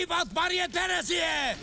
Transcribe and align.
Zpívat 0.00 0.32
Marie 0.32 0.68
Terezie! 0.68 1.56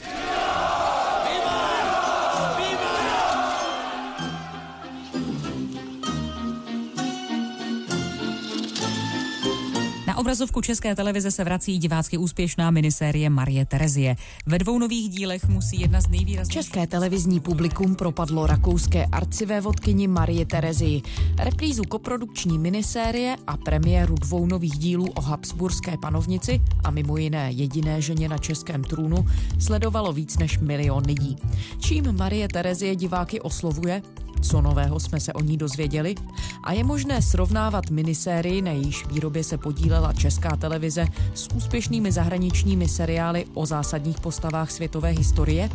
Obrazovku 10.27 10.61
České 10.61 10.95
televize 10.95 11.31
se 11.31 11.43
vrací 11.43 11.77
divácky 11.77 12.17
úspěšná 12.17 12.71
minisérie 12.71 13.29
Marie 13.29 13.65
Terezie. 13.65 14.15
Ve 14.45 14.59
dvou 14.59 14.79
nových 14.79 15.09
dílech 15.09 15.47
musí 15.47 15.81
jedna 15.81 16.01
z 16.01 16.07
nejvýraznějších... 16.07 16.63
České 16.63 16.87
televizní 16.87 17.39
publikum 17.39 17.95
propadlo 17.95 18.47
rakouské 18.47 19.05
arcivé 19.05 19.61
vodkyni 19.61 20.07
Marie 20.07 20.45
Terezii. 20.45 21.01
Reprízu 21.37 21.83
koprodukční 21.83 22.59
minisérie 22.59 23.35
a 23.47 23.57
premiéru 23.57 24.15
dvou 24.15 24.45
nových 24.45 24.77
dílů 24.77 25.05
o 25.15 25.21
Habsburské 25.21 25.97
panovnici 26.01 26.61
a 26.83 26.91
mimo 26.91 27.17
jiné 27.17 27.51
jediné 27.51 28.01
ženě 28.01 28.29
na 28.29 28.37
českém 28.37 28.83
trůnu 28.83 29.25
sledovalo 29.59 30.13
víc 30.13 30.37
než 30.37 30.59
milion 30.59 31.03
lidí. 31.05 31.35
Čím 31.79 32.17
Marie 32.17 32.47
Terezie 32.47 32.95
diváky 32.95 33.41
oslovuje, 33.41 34.01
co 34.41 34.61
nového 34.61 34.99
jsme 34.99 35.19
se 35.19 35.33
o 35.33 35.41
ní 35.41 35.57
dozvěděli? 35.57 36.15
A 36.63 36.73
je 36.73 36.83
možné 36.83 37.21
srovnávat 37.21 37.89
minisérii, 37.89 38.61
na 38.61 38.71
jejíž 38.71 39.05
výrobě 39.05 39.43
se 39.43 39.57
podílela 39.57 40.13
česká 40.13 40.55
televize, 40.55 41.05
s 41.33 41.47
úspěšnými 41.55 42.11
zahraničními 42.11 42.87
seriály 42.87 43.45
o 43.53 43.65
zásadních 43.65 44.19
postavách 44.19 44.71
světové 44.71 45.09
historie? 45.09 45.69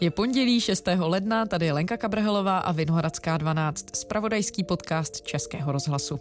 Je 0.00 0.10
pondělí 0.10 0.60
6. 0.60 0.88
ledna, 0.98 1.46
tady 1.46 1.66
je 1.66 1.72
Lenka 1.72 1.96
Kabrhelová 1.96 2.58
a 2.58 2.72
Vinohradská 2.72 3.36
12, 3.36 3.96
spravodajský 3.96 4.64
podcast 4.64 5.20
Českého 5.22 5.72
rozhlasu. 5.72 6.20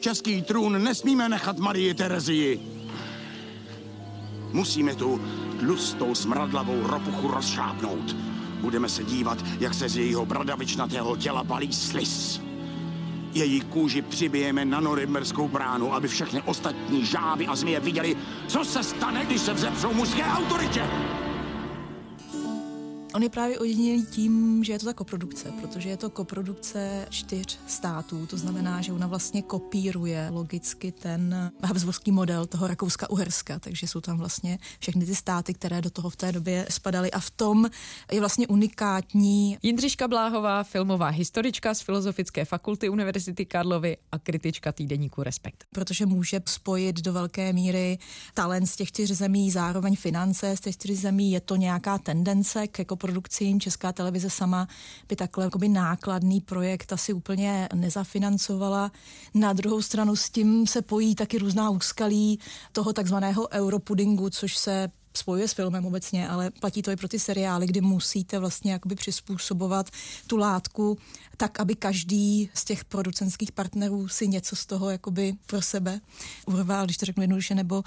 Český 0.00 0.42
trůn 0.42 0.84
nesmíme 0.84 1.28
nechat 1.28 1.58
Marii 1.58 1.94
Terezii. 1.94 2.60
Musíme 4.52 4.94
tu 4.94 5.20
tlustou 5.60 6.14
smradlavou 6.14 6.86
ropuchu 6.86 7.28
rozšápnout. 7.28 8.16
Budeme 8.60 8.88
se 8.88 9.04
dívat, 9.04 9.38
jak 9.60 9.74
se 9.74 9.88
z 9.88 9.96
jejího 9.96 10.26
bradavičnatého 10.26 11.16
těla 11.16 11.44
balí 11.44 11.72
slis. 11.72 12.40
Její 13.34 13.60
kůži 13.60 14.02
přibijeme 14.02 14.64
na 14.64 14.80
norimberskou 14.80 15.48
bránu, 15.48 15.94
aby 15.94 16.08
všechny 16.08 16.42
ostatní 16.42 17.06
žáby 17.06 17.46
a 17.46 17.56
zmije 17.56 17.80
viděli, 17.80 18.16
co 18.46 18.64
se 18.64 18.82
stane, 18.82 19.24
když 19.24 19.40
se 19.40 19.54
vzepřou 19.54 19.94
mužské 19.94 20.24
autoritě. 20.24 20.82
On 23.14 23.22
je 23.22 23.28
právě 23.28 23.58
ojedinělý 23.58 24.06
tím, 24.06 24.64
že 24.64 24.72
je 24.72 24.78
to 24.78 24.86
ta 24.86 24.92
koprodukce, 24.92 25.52
protože 25.60 25.88
je 25.88 25.96
to 25.96 26.10
koprodukce 26.10 27.06
čtyř 27.10 27.58
států, 27.66 28.26
to 28.26 28.36
znamená, 28.36 28.80
že 28.80 28.92
ona 28.92 29.06
vlastně 29.06 29.42
kopíruje 29.42 30.28
logicky 30.30 30.92
ten 30.92 31.52
habsburský 31.64 32.12
model 32.12 32.46
toho 32.46 32.68
Rakouska-Uherska, 32.68 33.58
takže 33.60 33.86
jsou 33.86 34.00
tam 34.00 34.18
vlastně 34.18 34.58
všechny 34.78 35.06
ty 35.06 35.14
státy, 35.14 35.54
které 35.54 35.80
do 35.80 35.90
toho 35.90 36.10
v 36.10 36.16
té 36.16 36.32
době 36.32 36.66
spadaly 36.70 37.10
a 37.10 37.20
v 37.20 37.30
tom 37.30 37.70
je 38.12 38.20
vlastně 38.20 38.46
unikátní. 38.46 39.58
Jindřiška 39.62 40.08
Bláhová, 40.08 40.62
filmová 40.64 41.08
historička 41.08 41.74
z 41.74 41.80
Filozofické 41.80 42.44
fakulty 42.44 42.88
Univerzity 42.88 43.46
Karlovy 43.46 43.96
a 44.12 44.18
kritička 44.18 44.72
týdeníku 44.72 45.22
Respekt. 45.22 45.64
Protože 45.74 46.06
může 46.06 46.40
spojit 46.46 47.00
do 47.00 47.12
velké 47.12 47.52
míry 47.52 47.98
talent 48.34 48.66
z 48.66 48.76
těch 48.76 48.88
čtyř 48.88 49.10
zemí, 49.10 49.50
zároveň 49.50 49.96
finance 49.96 50.56
z 50.56 50.60
těch 50.60 50.74
čtyř 50.74 50.98
zemí, 50.98 51.32
je 51.32 51.40
to 51.40 51.56
nějaká 51.56 51.98
tendence 51.98 52.66
k 52.66 52.78
jako 52.78 52.96
produkcím. 53.02 53.60
Česká 53.60 53.92
televize 53.92 54.30
sama 54.30 54.68
by 55.08 55.16
takhle 55.16 55.44
jakoby 55.44 55.68
nákladný 55.68 56.40
projekt 56.40 56.92
asi 56.92 57.12
úplně 57.12 57.68
nezafinancovala. 57.74 58.92
Na 59.34 59.52
druhou 59.52 59.82
stranu 59.82 60.16
s 60.16 60.30
tím 60.30 60.66
se 60.66 60.82
pojí 60.82 61.14
taky 61.14 61.38
různá 61.38 61.70
úskalí 61.70 62.38
toho 62.72 62.92
takzvaného 62.92 63.48
europudingu, 63.52 64.30
což 64.30 64.56
se 64.56 64.90
spojuje 65.16 65.48
s 65.48 65.52
filmem 65.52 65.86
obecně, 65.86 66.28
ale 66.28 66.50
platí 66.50 66.82
to 66.82 66.90
i 66.90 66.96
pro 66.96 67.08
ty 67.08 67.18
seriály, 67.18 67.66
kdy 67.66 67.80
musíte 67.80 68.38
vlastně 68.38 68.72
jakoby 68.72 68.94
přizpůsobovat 68.94 69.90
tu 70.26 70.36
látku 70.36 70.98
tak, 71.36 71.60
aby 71.60 71.74
každý 71.74 72.50
z 72.54 72.64
těch 72.64 72.84
producentských 72.84 73.52
partnerů 73.52 74.08
si 74.08 74.28
něco 74.28 74.56
z 74.56 74.66
toho 74.66 74.90
jakoby 74.90 75.34
pro 75.46 75.62
sebe 75.62 76.00
urval, 76.46 76.84
když 76.84 76.96
to 76.96 77.06
řeknu 77.06 77.22
jednoduše, 77.22 77.54
nebo 77.54 77.82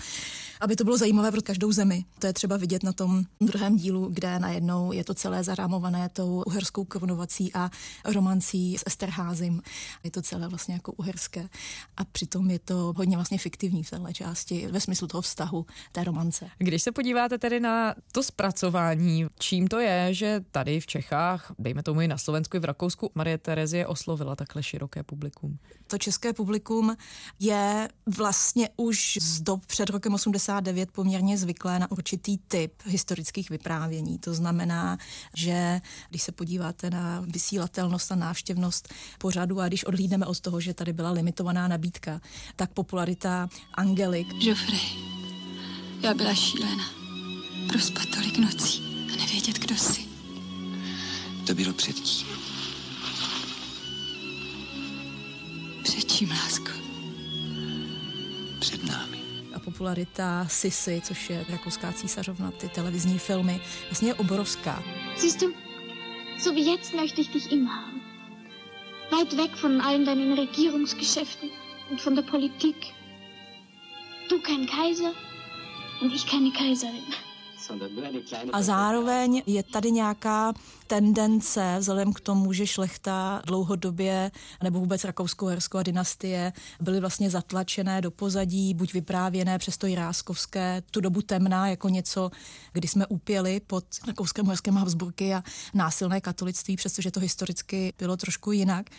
aby 0.61 0.75
to 0.75 0.83
bylo 0.83 0.97
zajímavé 0.97 1.31
pro 1.31 1.41
každou 1.41 1.71
zemi. 1.71 2.05
To 2.19 2.27
je 2.27 2.33
třeba 2.33 2.57
vidět 2.57 2.83
na 2.83 2.93
tom 2.93 3.23
druhém 3.41 3.75
dílu, 3.75 4.09
kde 4.13 4.39
najednou 4.39 4.91
je 4.91 5.03
to 5.03 5.13
celé 5.13 5.43
zarámované 5.43 6.09
tou 6.09 6.43
uherskou 6.47 6.85
korunovací 6.85 7.53
a 7.53 7.69
romancí 8.05 8.77
s 8.77 8.83
Esterházim. 8.87 9.61
Je 10.03 10.11
to 10.11 10.21
celé 10.21 10.47
vlastně 10.47 10.73
jako 10.73 10.91
uherské 10.91 11.49
a 11.97 12.05
přitom 12.05 12.49
je 12.49 12.59
to 12.59 12.93
hodně 12.97 13.17
vlastně 13.17 13.37
fiktivní 13.37 13.83
v 13.83 13.89
téhle 13.89 14.13
části 14.13 14.67
ve 14.67 14.79
smyslu 14.79 15.07
toho 15.07 15.21
vztahu 15.21 15.65
té 15.91 16.03
romance. 16.03 16.49
Když 16.57 16.83
se 16.83 16.91
podíváte 17.15 17.37
tedy 17.37 17.59
na 17.59 17.95
to 18.11 18.23
zpracování, 18.23 19.25
čím 19.39 19.67
to 19.67 19.79
je, 19.79 20.13
že 20.13 20.41
tady 20.51 20.79
v 20.79 20.87
Čechách, 20.87 21.53
dejme 21.59 21.83
tomu 21.83 22.01
i 22.01 22.07
na 22.07 22.17
Slovensku 22.17 22.57
i 22.57 22.59
v 22.59 22.65
Rakousku, 22.65 23.11
Marie 23.15 23.37
Terezie 23.37 23.87
oslovila 23.87 24.35
takhle 24.35 24.63
široké 24.63 25.03
publikum? 25.03 25.57
To 25.87 25.97
české 25.97 26.33
publikum 26.33 26.97
je 27.39 27.89
vlastně 28.17 28.69
už 28.77 29.17
z 29.21 29.41
dob 29.41 29.65
před 29.65 29.89
rokem 29.89 30.13
89 30.13 30.91
poměrně 30.91 31.37
zvyklé 31.37 31.79
na 31.79 31.91
určitý 31.91 32.37
typ 32.37 32.73
historických 32.85 33.49
vyprávění. 33.49 34.19
To 34.19 34.33
znamená, 34.33 34.97
že 35.35 35.81
když 36.09 36.21
se 36.21 36.31
podíváte 36.31 36.89
na 36.89 37.23
vysílatelnost 37.27 38.11
a 38.11 38.15
návštěvnost 38.15 38.93
pořadu 39.19 39.61
a 39.61 39.67
když 39.67 39.83
odhlídneme 39.83 40.25
od 40.25 40.39
toho, 40.39 40.61
že 40.61 40.73
tady 40.73 40.93
byla 40.93 41.11
limitovaná 41.11 41.67
nabídka, 41.67 42.21
tak 42.55 42.71
popularita 42.73 43.49
Angelik. 43.73 44.27
Joffrey, 44.39 44.79
já 46.01 46.13
byla 46.13 46.33
šílena. 46.33 47.04
Prospat 47.67 48.05
tolik 48.09 48.37
nocí 48.37 48.83
a 49.13 49.15
nevědět, 49.15 49.59
kdo 49.59 49.75
jsi. 49.75 50.05
To 51.47 51.53
bylo 51.53 51.73
předtím. 51.73 52.27
Před 55.83 56.11
čím, 56.11 56.29
lásko? 56.29 56.71
Před 58.59 58.83
námi. 58.83 59.17
A 59.55 59.59
popularita 59.59 60.47
Sisy, 60.49 61.01
což 61.03 61.29
je 61.29 61.45
rakouská 61.49 61.93
císařovna, 61.93 62.51
ty 62.51 62.69
televizní 62.69 63.19
filmy, 63.19 63.61
vlastně 63.85 64.09
je 64.09 64.13
obrovská. 64.13 64.83
Siehst 65.17 65.41
du, 65.41 65.53
so 66.39 66.51
wie 66.51 66.71
jetzt 66.71 66.93
möchte 66.93 67.21
ich 67.21 67.29
dich 67.29 67.51
immer 67.51 67.71
haben. 67.71 68.01
Weit 69.11 69.37
weg 69.37 69.55
von 69.55 69.81
allen 69.81 70.05
deinen 70.05 70.33
Regierungsgeschäften 70.33 71.49
und 71.91 72.01
von 72.01 72.15
der 72.15 72.23
Politik. 72.23 72.75
Du 74.29 74.39
kein 74.41 74.67
Kaiser 74.67 75.13
und 76.01 76.13
ich 76.13 76.25
keine 76.25 76.51
Kaiserin. 76.51 77.24
A 78.53 78.61
zároveň 78.61 79.41
je 79.45 79.63
tady 79.63 79.91
nějaká 79.91 80.53
tendence, 80.87 81.75
vzhledem 81.79 82.13
k 82.13 82.19
tomu, 82.19 82.53
že 82.53 82.67
šlechta 82.67 83.41
dlouhodobě, 83.45 84.31
nebo 84.63 84.79
vůbec 84.79 85.03
rakousko-hersko 85.03 85.77
a 85.77 85.83
dynastie 85.83 86.53
byly 86.81 86.99
vlastně 86.99 87.29
zatlačené 87.29 88.01
do 88.01 88.11
pozadí, 88.11 88.73
buď 88.73 88.93
vyprávěné 88.93 89.57
přes 89.57 89.77
to 89.77 89.87
jiráskovské, 89.87 90.83
tu 90.91 91.01
dobu 91.01 91.21
temná, 91.21 91.67
jako 91.67 91.89
něco, 91.89 92.31
kdy 92.73 92.87
jsme 92.87 93.07
upěli 93.07 93.61
pod 93.67 93.85
rakouském 94.07 94.47
herském 94.47 94.75
Habsburky 94.75 95.33
a 95.33 95.43
násilné 95.73 96.21
katolictví, 96.21 96.75
přestože 96.75 97.11
to 97.11 97.19
historicky 97.19 97.93
bylo 97.97 98.17
trošku 98.17 98.51
jinak. 98.51 98.89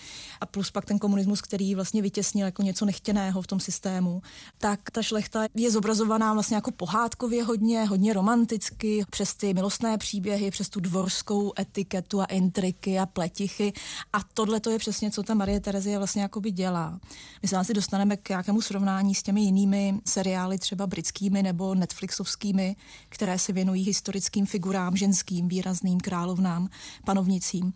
A 0.41 0.47
plus 0.47 0.71
pak 0.71 0.84
ten 0.84 0.98
komunismus, 0.98 1.41
který 1.41 1.75
vlastně 1.75 2.03
vytěsnil 2.03 2.47
jako 2.47 2.62
něco 2.62 2.84
nechtěného 2.84 3.43
v 3.43 3.47
tom 3.47 3.60
systému, 3.60 4.22
tak 4.59 4.91
ta 4.91 5.03
šlechta 5.03 5.47
je 5.54 5.71
zobrazovaná 5.71 6.33
vlastně 6.33 6.54
jako 6.54 6.71
pohádkově 6.71 7.44
hodně, 7.44 7.84
hodně 7.84 8.12
romanticky, 8.56 9.04
přes 9.10 9.34
ty 9.34 9.54
milostné 9.54 9.98
příběhy, 9.98 10.50
přes 10.50 10.68
tu 10.68 10.80
dvorskou 10.80 11.52
etiketu 11.58 12.20
a 12.20 12.24
intriky 12.24 12.98
a 12.98 13.06
pletichy. 13.06 13.72
A 14.12 14.18
tohle 14.34 14.60
to 14.60 14.70
je 14.70 14.78
přesně, 14.78 15.10
co 15.10 15.22
ta 15.22 15.34
Marie 15.34 15.60
Terezie 15.60 15.98
vlastně 15.98 16.22
jakoby 16.22 16.50
dělá. 16.50 17.00
My 17.42 17.48
se 17.48 17.56
asi 17.56 17.74
dostaneme 17.74 18.16
k 18.16 18.28
nějakému 18.28 18.60
srovnání 18.60 19.14
s 19.14 19.22
těmi 19.22 19.40
jinými 19.40 20.00
seriály, 20.06 20.58
třeba 20.58 20.86
britskými 20.86 21.42
nebo 21.42 21.74
Netflixovskými, 21.74 22.76
které 23.08 23.38
se 23.38 23.53
věnují 23.53 23.84
historickým 23.84 24.47
figurám, 24.47 24.97
ženským, 24.97 25.48
výrazným 25.48 26.00
královnám, 26.00 26.68
panovnicím. 27.04 27.72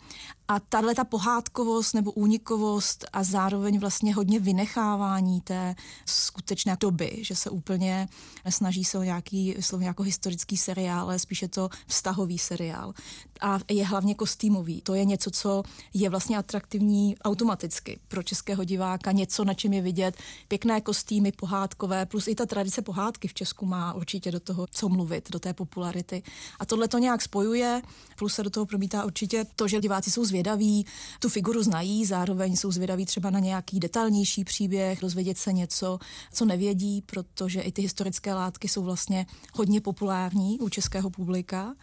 A 0.50 0.60
tahle 0.60 0.94
ta 0.94 1.04
pohádkovost 1.04 1.94
nebo 1.94 2.12
únikovost 2.12 3.04
a 3.12 3.24
zároveň 3.24 3.78
vlastně 3.78 4.14
hodně 4.14 4.40
vynechávání 4.40 5.40
té 5.40 5.74
skutečné 6.06 6.76
doby, 6.80 7.18
že 7.20 7.36
se 7.36 7.50
úplně 7.50 8.08
nesnaží 8.44 8.84
se 8.84 8.98
o 8.98 9.02
nějaký 9.02 9.54
slovně 9.60 9.86
jako 9.86 10.02
historický 10.02 10.56
seriál, 10.56 11.00
ale 11.00 11.18
spíše 11.18 11.48
to 11.48 11.68
vztahový 11.86 12.38
seriál. 12.38 12.92
A 13.40 13.58
je 13.70 13.86
hlavně 13.86 14.14
kostýmový. 14.14 14.82
To 14.82 14.94
je 14.94 15.04
něco, 15.04 15.30
co 15.30 15.62
je 15.94 16.10
vlastně 16.10 16.38
atraktivní 16.38 17.16
automaticky 17.24 18.00
pro 18.08 18.22
českého 18.22 18.64
diváka, 18.64 19.12
něco, 19.12 19.44
na 19.44 19.54
čem 19.54 19.72
je 19.72 19.82
vidět 19.82 20.16
pěkné 20.48 20.80
kostýmy 20.80 21.32
pohádkové, 21.32 22.06
plus 22.06 22.28
i 22.28 22.34
ta 22.34 22.46
tradice 22.46 22.82
pohádky 22.82 23.28
v 23.28 23.34
Česku 23.34 23.66
má 23.66 23.92
určitě 23.92 24.30
do 24.30 24.40
toho 24.40 24.66
co 24.70 24.88
mluvit, 24.88 25.30
do 25.30 25.38
té 25.38 25.54
popularity. 25.54 26.22
A 26.58 26.66
tohle 26.66 26.88
to 26.88 26.98
nějak 26.98 27.22
spojuje, 27.22 27.82
plus 28.18 28.34
se 28.34 28.42
do 28.42 28.50
toho 28.50 28.66
promítá 28.66 29.04
určitě 29.04 29.46
to, 29.56 29.68
že 29.68 29.80
diváci 29.80 30.10
jsou 30.10 30.24
zvědaví 30.24 30.39
zvědaví, 30.40 30.86
tu 31.18 31.28
figuru 31.28 31.62
znají, 31.62 32.04
zároveň 32.04 32.56
jsou 32.56 32.72
zvědaví 32.72 33.06
třeba 33.06 33.30
na 33.30 33.38
nějaký 33.38 33.80
detailnější 33.80 34.44
příběh, 34.44 35.00
dozvědět 35.00 35.38
se 35.38 35.52
něco, 35.52 35.98
co 36.32 36.44
nevědí, 36.44 37.02
protože 37.06 37.60
i 37.60 37.72
ty 37.72 37.82
historické 37.82 38.34
látky 38.34 38.68
jsou 38.68 38.82
vlastně 38.82 39.26
hodně 39.54 39.80
populární 39.80 40.58
u 40.58 40.68
českého 40.68 41.10
publika 41.10 41.74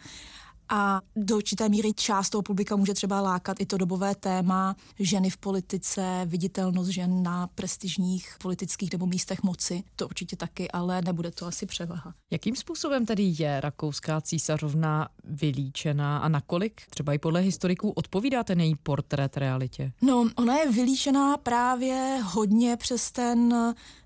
a 0.68 1.00
do 1.16 1.36
určité 1.36 1.68
míry 1.68 1.92
část 1.92 2.30
toho 2.30 2.42
publika 2.42 2.76
může 2.76 2.94
třeba 2.94 3.20
lákat 3.20 3.60
i 3.60 3.66
to 3.66 3.76
dobové 3.76 4.14
téma 4.14 4.76
ženy 4.98 5.30
v 5.30 5.36
politice, 5.36 6.22
viditelnost 6.26 6.90
žen 6.90 7.22
na 7.22 7.46
prestižních 7.46 8.36
politických 8.42 8.92
nebo 8.92 9.06
místech 9.06 9.42
moci. 9.42 9.82
To 9.96 10.06
určitě 10.06 10.36
taky, 10.36 10.70
ale 10.70 11.02
nebude 11.02 11.30
to 11.30 11.46
asi 11.46 11.66
převaha. 11.66 12.14
Jakým 12.30 12.56
způsobem 12.56 13.06
tedy 13.06 13.34
je 13.38 13.60
rakouská 13.60 14.20
císařovna 14.20 15.08
vylíčená 15.24 16.18
a 16.18 16.28
nakolik 16.28 16.82
třeba 16.90 17.12
i 17.12 17.18
podle 17.18 17.40
historiků 17.40 17.90
odpovídá 17.90 18.44
ten 18.44 18.60
její 18.60 18.76
portrét 18.76 19.36
realitě? 19.36 19.92
No, 20.02 20.30
ona 20.36 20.56
je 20.56 20.72
vylíčená 20.72 21.36
právě 21.36 22.20
hodně 22.24 22.76
přes 22.76 23.12
ten 23.12 23.54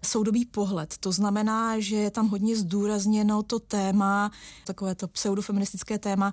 soudobý 0.05 0.45
pohled. 0.45 0.95
To 0.99 1.13
znamená, 1.13 1.81
že 1.81 1.97
je 1.97 2.11
tam 2.11 2.29
hodně 2.29 2.57
zdůrazněno 2.57 3.43
to 3.43 3.59
téma, 3.59 4.31
takové 4.67 4.95
to 4.95 5.09
pseudofeministické 5.09 5.99
téma, 5.99 6.33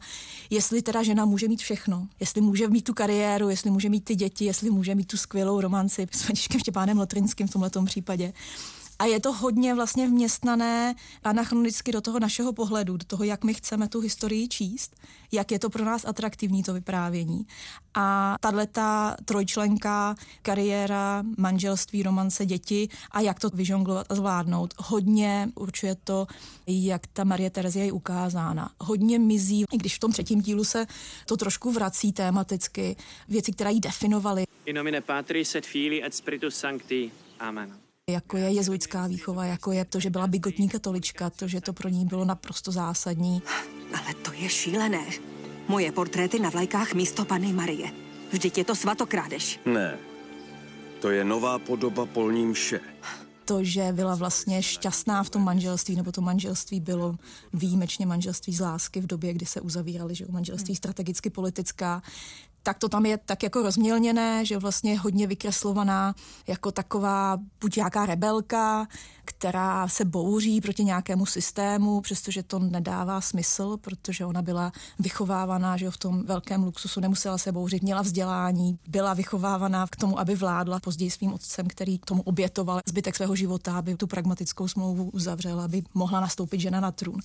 jestli 0.49 0.81
teda 0.81 1.03
žena 1.03 1.25
může 1.25 1.47
mít 1.47 1.61
všechno, 1.61 2.07
jestli 2.19 2.41
může 2.41 2.67
mít 2.67 2.83
tu 2.83 2.93
kariéru, 2.93 3.49
jestli 3.49 3.69
může 3.69 3.89
mít 3.89 4.05
ty 4.05 4.15
děti, 4.15 4.45
jestli 4.45 4.69
může 4.69 4.95
mít 4.95 5.07
tu 5.07 5.17
skvělou 5.17 5.61
romanci 5.61 6.07
s 6.11 6.21
Františkem 6.21 6.59
Štěpánem 6.59 6.97
Lotrinským 6.97 7.47
v 7.47 7.51
tomhle 7.51 7.69
případě. 7.85 8.33
A 8.99 9.05
je 9.05 9.19
to 9.19 9.33
hodně 9.33 9.75
vlastně 9.75 10.07
vměstnané 10.07 10.95
anachronicky 11.23 11.91
do 11.91 12.01
toho 12.01 12.19
našeho 12.19 12.53
pohledu, 12.53 12.97
do 12.97 13.05
toho, 13.05 13.23
jak 13.23 13.43
my 13.43 13.53
chceme 13.53 13.87
tu 13.87 13.99
historii 13.99 14.47
číst, 14.47 14.95
jak 15.31 15.51
je 15.51 15.59
to 15.59 15.69
pro 15.69 15.85
nás 15.85 16.05
atraktivní 16.05 16.63
to 16.63 16.73
vyprávění. 16.73 17.47
A 17.93 18.35
tahle 18.39 18.67
ta 18.67 19.15
trojčlenka, 19.25 20.15
kariéra, 20.41 21.23
manželství, 21.37 22.03
romance, 22.03 22.45
děti 22.45 22.89
a 23.11 23.21
jak 23.21 23.39
to 23.39 23.49
vyžonglovat 23.49 24.05
a 24.09 24.15
zvládnout, 24.15 24.73
hodně 24.77 25.51
určuje 25.55 25.95
to, 26.03 26.27
jak 26.67 27.07
ta 27.07 27.23
Marie 27.23 27.49
Terezie 27.49 27.85
je 27.85 27.91
ukázána. 27.91 28.71
Hodně 28.79 29.19
mizí, 29.19 29.65
i 29.71 29.77
když 29.77 29.95
v 29.95 29.99
tom 29.99 30.11
třetím 30.11 30.41
dílu 30.41 30.63
se 30.63 30.85
to 31.25 31.37
trošku 31.37 31.71
vrací 31.71 32.11
tematicky, 32.11 32.95
věci, 33.27 33.51
které 33.51 33.71
ji 33.71 33.79
definovaly. 33.79 34.43
In 34.65 34.75
nomine 34.75 35.01
Patris 35.01 35.55
et 35.55 35.65
Filii 35.65 36.03
et 36.03 36.15
Spiritus 36.15 36.55
Sancti. 36.55 37.11
Amen 37.39 37.88
jako 38.11 38.37
je 38.37 38.49
jezuitská 38.49 39.07
výchova, 39.07 39.45
jako 39.45 39.71
je 39.71 39.85
to, 39.85 39.99
že 39.99 40.09
byla 40.09 40.27
bigotní 40.27 40.69
katolička, 40.69 41.29
to, 41.29 41.47
že 41.47 41.61
to 41.61 41.73
pro 41.73 41.89
ní 41.89 42.05
bylo 42.05 42.25
naprosto 42.25 42.71
zásadní. 42.71 43.41
Ale 43.93 44.13
to 44.13 44.33
je 44.33 44.49
šílené. 44.49 45.05
Moje 45.67 45.91
portréty 45.91 46.39
na 46.39 46.49
vlajkách 46.49 46.93
místo 46.93 47.25
Panny 47.25 47.53
Marie. 47.53 47.91
Vždyť 48.31 48.57
je 48.57 48.65
to 48.65 48.75
svatokrádež. 48.75 49.59
Ne, 49.65 49.97
to 51.01 51.09
je 51.09 51.23
nová 51.23 51.59
podoba 51.59 52.05
polní 52.05 52.45
mše 52.45 52.79
to, 53.49 53.63
že 53.63 53.89
byla 53.91 54.15
vlastně 54.15 54.63
šťastná 54.63 55.23
v 55.23 55.29
tom 55.29 55.43
manželství, 55.43 55.95
nebo 55.95 56.11
to 56.11 56.21
manželství 56.21 56.79
bylo 56.79 57.15
výjimečně 57.53 58.05
manželství 58.05 58.53
z 58.53 58.59
lásky 58.59 59.01
v 59.01 59.07
době, 59.07 59.33
kdy 59.33 59.45
se 59.45 59.61
uzavírali, 59.61 60.15
že 60.15 60.25
manželství 60.29 60.75
strategicky 60.75 61.29
politická, 61.29 62.01
tak 62.63 62.77
to 62.77 62.89
tam 62.89 63.05
je 63.05 63.17
tak 63.17 63.43
jako 63.43 63.61
rozmělněné, 63.61 64.45
že 64.45 64.57
vlastně 64.57 64.91
je 64.91 64.99
hodně 64.99 65.27
vykreslovaná 65.27 66.15
jako 66.47 66.71
taková 66.71 67.37
buď 67.61 67.75
nějaká 67.75 68.05
rebelka, 68.05 68.87
která 69.25 69.87
se 69.87 70.05
bouří 70.05 70.61
proti 70.61 70.83
nějakému 70.83 71.25
systému, 71.25 72.01
přestože 72.01 72.43
to 72.43 72.59
nedává 72.59 73.21
smysl, 73.21 73.77
protože 73.77 74.25
ona 74.25 74.41
byla 74.41 74.71
vychovávaná, 74.99 75.77
že 75.77 75.91
v 75.91 75.97
tom 75.97 76.25
velkém 76.25 76.63
luxusu 76.63 76.99
nemusela 76.99 77.37
se 77.37 77.51
bouřit, 77.51 77.83
měla 77.83 78.01
vzdělání, 78.01 78.79
byla 78.87 79.13
vychovávaná 79.13 79.87
k 79.87 79.95
tomu, 79.95 80.19
aby 80.19 80.35
vládla 80.35 80.79
později 80.79 81.11
svým 81.11 81.33
otcem, 81.33 81.67
který 81.67 81.99
tomu 81.99 82.21
obětoval 82.21 82.79
zbytek 82.85 83.15
svého 83.15 83.35
života, 83.35 83.77
aby 83.77 83.95
tu 83.95 84.07
pragmatickou 84.07 84.67
smlouvu 84.67 85.09
uzavřela, 85.09 85.65
aby 85.65 85.83
mohla 85.93 86.19
nastoupit 86.19 86.59
žena 86.59 86.79
na 86.79 86.91
trůn. 86.91 87.21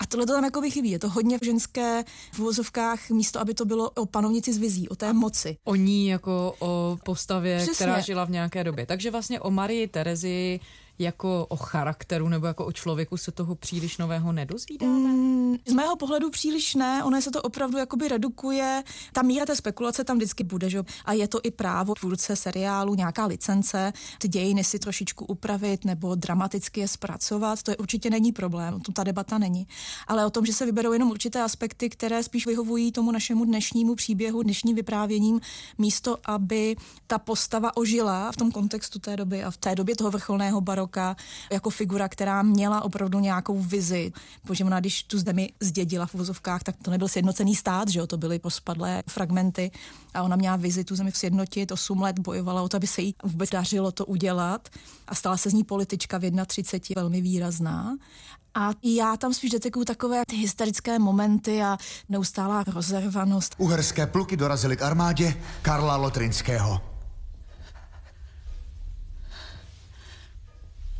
A 0.00 0.06
tohle 0.06 0.26
to 0.26 0.32
tam 0.32 0.44
jako 0.44 0.60
chybí. 0.70 0.90
Je 0.90 0.98
to 0.98 1.08
hodně 1.08 1.38
v 1.38 1.44
ženské 1.44 2.04
v 2.32 2.38
uvozovkách 2.40 3.10
místo, 3.10 3.40
aby 3.40 3.54
to 3.54 3.64
bylo 3.64 3.90
o 3.90 4.06
panovnici 4.06 4.52
z 4.52 4.58
vizí, 4.58 4.88
o 4.88 4.96
té 4.96 5.12
moci. 5.12 5.56
O 5.64 5.74
ní 5.74 6.06
jako 6.06 6.54
o 6.58 6.98
postavě, 7.04 7.56
Přesně. 7.56 7.74
která 7.74 8.00
žila 8.00 8.24
v 8.24 8.30
nějaké 8.30 8.64
době. 8.64 8.86
Takže 8.86 9.10
vlastně 9.10 9.40
o 9.40 9.50
Marii 9.50 9.88
Terezi 9.88 10.60
jako 10.98 11.46
o 11.48 11.56
charakteru 11.56 12.28
nebo 12.28 12.46
jako 12.46 12.66
o 12.66 12.72
člověku 12.72 13.16
se 13.16 13.32
toho 13.32 13.54
příliš 13.54 13.98
nového 13.98 14.32
nedozvídáme? 14.32 14.92
Mm, 14.92 15.56
z 15.66 15.72
mého 15.72 15.96
pohledu 15.96 16.30
příliš 16.30 16.74
ne, 16.74 17.04
ono 17.04 17.22
se 17.22 17.30
to 17.30 17.42
opravdu 17.42 17.78
jakoby 17.78 18.08
redukuje. 18.08 18.82
Ta 19.12 19.22
míra 19.22 19.46
té 19.46 19.56
spekulace 19.56 20.04
tam 20.04 20.16
vždycky 20.16 20.44
bude, 20.44 20.70
že? 20.70 20.82
a 21.04 21.12
je 21.12 21.28
to 21.28 21.40
i 21.42 21.50
právo 21.50 21.94
tvůrce 21.94 22.36
seriálu, 22.36 22.94
nějaká 22.94 23.26
licence, 23.26 23.92
ty 24.18 24.28
dějiny 24.28 24.64
si 24.64 24.78
trošičku 24.78 25.24
upravit 25.24 25.84
nebo 25.84 26.14
dramaticky 26.14 26.80
je 26.80 26.88
zpracovat, 26.88 27.62
to 27.62 27.70
je 27.70 27.76
určitě 27.76 28.10
není 28.10 28.32
problém, 28.32 28.74
o 28.74 28.80
tom 28.80 28.92
ta 28.92 29.04
debata 29.04 29.38
není. 29.38 29.66
Ale 30.06 30.26
o 30.26 30.30
tom, 30.30 30.46
že 30.46 30.52
se 30.52 30.66
vyberou 30.66 30.92
jenom 30.92 31.10
určité 31.10 31.42
aspekty, 31.42 31.90
které 31.90 32.22
spíš 32.22 32.46
vyhovují 32.46 32.92
tomu 32.92 33.12
našemu 33.12 33.44
dnešnímu 33.44 33.94
příběhu, 33.94 34.42
dnešním 34.42 34.76
vyprávěním, 34.76 35.40
místo, 35.78 36.16
aby 36.24 36.76
ta 37.06 37.18
postava 37.18 37.76
ožila 37.76 38.32
v 38.32 38.36
tom 38.36 38.50
kontextu 38.50 38.98
té 38.98 39.16
doby 39.16 39.44
a 39.44 39.50
v 39.50 39.56
té 39.56 39.74
době 39.74 39.96
toho 39.96 40.10
vrcholného 40.10 40.60
baroka 40.60 40.87
Roka 40.88 41.16
jako 41.52 41.70
figura, 41.70 42.08
která 42.08 42.42
měla 42.42 42.82
opravdu 42.82 43.20
nějakou 43.20 43.60
vizi. 43.60 44.12
Protože 44.46 44.64
ona, 44.64 44.80
když 44.80 45.02
tu 45.02 45.18
zemi 45.18 45.52
zdědila 45.60 46.06
v 46.06 46.14
vozovkách, 46.14 46.62
tak 46.62 46.76
to 46.82 46.90
nebyl 46.90 47.08
sjednocený 47.08 47.56
stát, 47.56 47.88
že 47.88 47.98
jo? 47.98 48.06
to 48.06 48.16
byly 48.16 48.38
pospadlé 48.38 49.02
fragmenty 49.08 49.70
a 50.14 50.22
ona 50.22 50.36
měla 50.36 50.56
vizi 50.56 50.84
tu 50.84 50.96
zemi 50.96 51.12
sjednotit, 51.12 51.72
8 51.72 52.02
let 52.02 52.18
bojovala 52.18 52.62
o 52.62 52.68
to, 52.68 52.76
aby 52.76 52.86
se 52.86 53.02
jí 53.02 53.14
vůbec 53.24 53.50
dařilo 53.50 53.92
to 53.92 54.06
udělat 54.06 54.68
a 55.08 55.14
stala 55.14 55.36
se 55.36 55.50
z 55.50 55.52
ní 55.52 55.64
politička 55.64 56.18
v 56.18 56.30
31 56.46 57.02
velmi 57.02 57.20
výrazná. 57.20 57.96
A 58.54 58.70
já 58.82 59.16
tam 59.16 59.34
spíš 59.34 59.50
detekuju 59.50 59.84
takové 59.84 60.22
ty 60.26 60.36
hysterické 60.36 60.98
momenty 60.98 61.62
a 61.62 61.76
neustálá 62.08 62.64
rozervanost. 62.66 63.54
Uherské 63.58 64.06
pluky 64.06 64.36
dorazily 64.36 64.76
k 64.76 64.82
armádě 64.82 65.36
Karla 65.62 65.96
Lotrinského. 65.96 66.97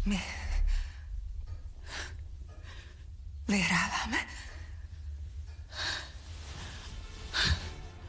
My 0.09 0.21
vyhráváme. 3.49 4.17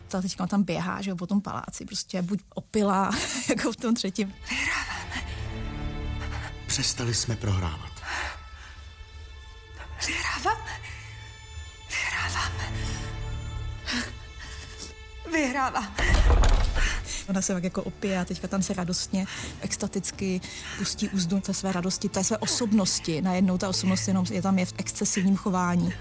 Ta 0.08 0.22
teďka 0.22 0.48
tam 0.48 0.64
běhá, 0.64 1.02
že 1.02 1.10
jo, 1.10 1.16
po 1.16 1.28
tom 1.28 1.42
paláci, 1.42 1.86
prostě 1.86 2.22
buď 2.22 2.42
opila, 2.50 3.12
jako 3.50 3.72
v 3.72 3.76
tom 3.76 3.96
třetím. 3.96 4.34
Vyhráváme. 4.50 5.24
Přestali 6.68 7.14
jsme 7.14 7.36
prohrávat. 7.36 7.92
Vyhráváme. 10.08 10.82
Vyhráváme. 11.90 12.72
Vyhráváme. 15.32 16.59
Ona 17.30 17.42
se 17.42 17.54
tak 17.54 17.64
jako 17.64 17.84
opije 17.84 18.20
a 18.20 18.26
teďka 18.26 18.48
tam 18.48 18.64
se 18.64 18.74
radostně, 18.74 19.26
extaticky 19.62 20.42
pustí 20.78 21.10
úzdu 21.10 21.40
té 21.40 21.54
své 21.54 21.72
radosti, 21.72 22.10
té 22.10 22.24
své 22.24 22.38
osobnosti. 22.38 23.22
Najednou 23.22 23.58
ta 23.58 23.70
osobnost 23.70 24.08
jenom 24.08 24.26
je 24.32 24.42
tam 24.42 24.60
je 24.60 24.66
v 24.66 24.74
excesivním 24.78 25.36
chování. 25.36 25.94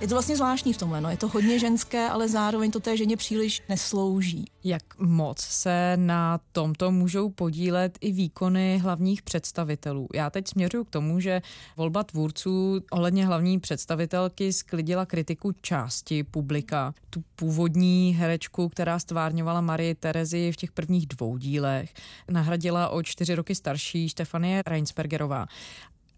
Je 0.00 0.08
to 0.08 0.14
vlastně 0.14 0.36
zvláštní 0.36 0.72
v 0.72 0.76
tomhle, 0.76 1.00
no. 1.00 1.10
je 1.10 1.16
to 1.16 1.28
hodně 1.28 1.58
ženské, 1.58 2.08
ale 2.08 2.28
zároveň 2.28 2.70
to 2.70 2.80
té 2.80 2.96
ženě 2.96 3.16
příliš 3.16 3.62
neslouží. 3.68 4.44
Jak 4.64 4.82
moc 4.98 5.40
se 5.40 5.96
na 5.96 6.40
tomto 6.52 6.90
můžou 6.90 7.30
podílet 7.30 7.98
i 8.00 8.12
výkony 8.12 8.78
hlavních 8.78 9.22
představitelů? 9.22 10.08
Já 10.14 10.30
teď 10.30 10.48
směřuji 10.48 10.84
k 10.84 10.90
tomu, 10.90 11.20
že 11.20 11.42
volba 11.76 12.04
tvůrců 12.04 12.80
ohledně 12.90 13.26
hlavní 13.26 13.60
představitelky 13.60 14.52
sklidila 14.52 15.06
kritiku 15.06 15.52
části 15.62 16.24
publika. 16.24 16.94
Tu 17.10 17.22
původní 17.36 18.16
herečku, 18.18 18.68
která 18.68 18.98
stvárňovala 18.98 19.60
Marie 19.60 19.94
Terezi 19.94 20.52
v 20.52 20.56
těch 20.56 20.72
prvních 20.72 21.06
dvou 21.06 21.36
dílech, 21.36 21.94
nahradila 22.30 22.88
o 22.88 23.02
čtyři 23.02 23.34
roky 23.34 23.54
starší 23.54 24.08
Stefanie 24.08 24.62
Reinsbergerová. 24.66 25.46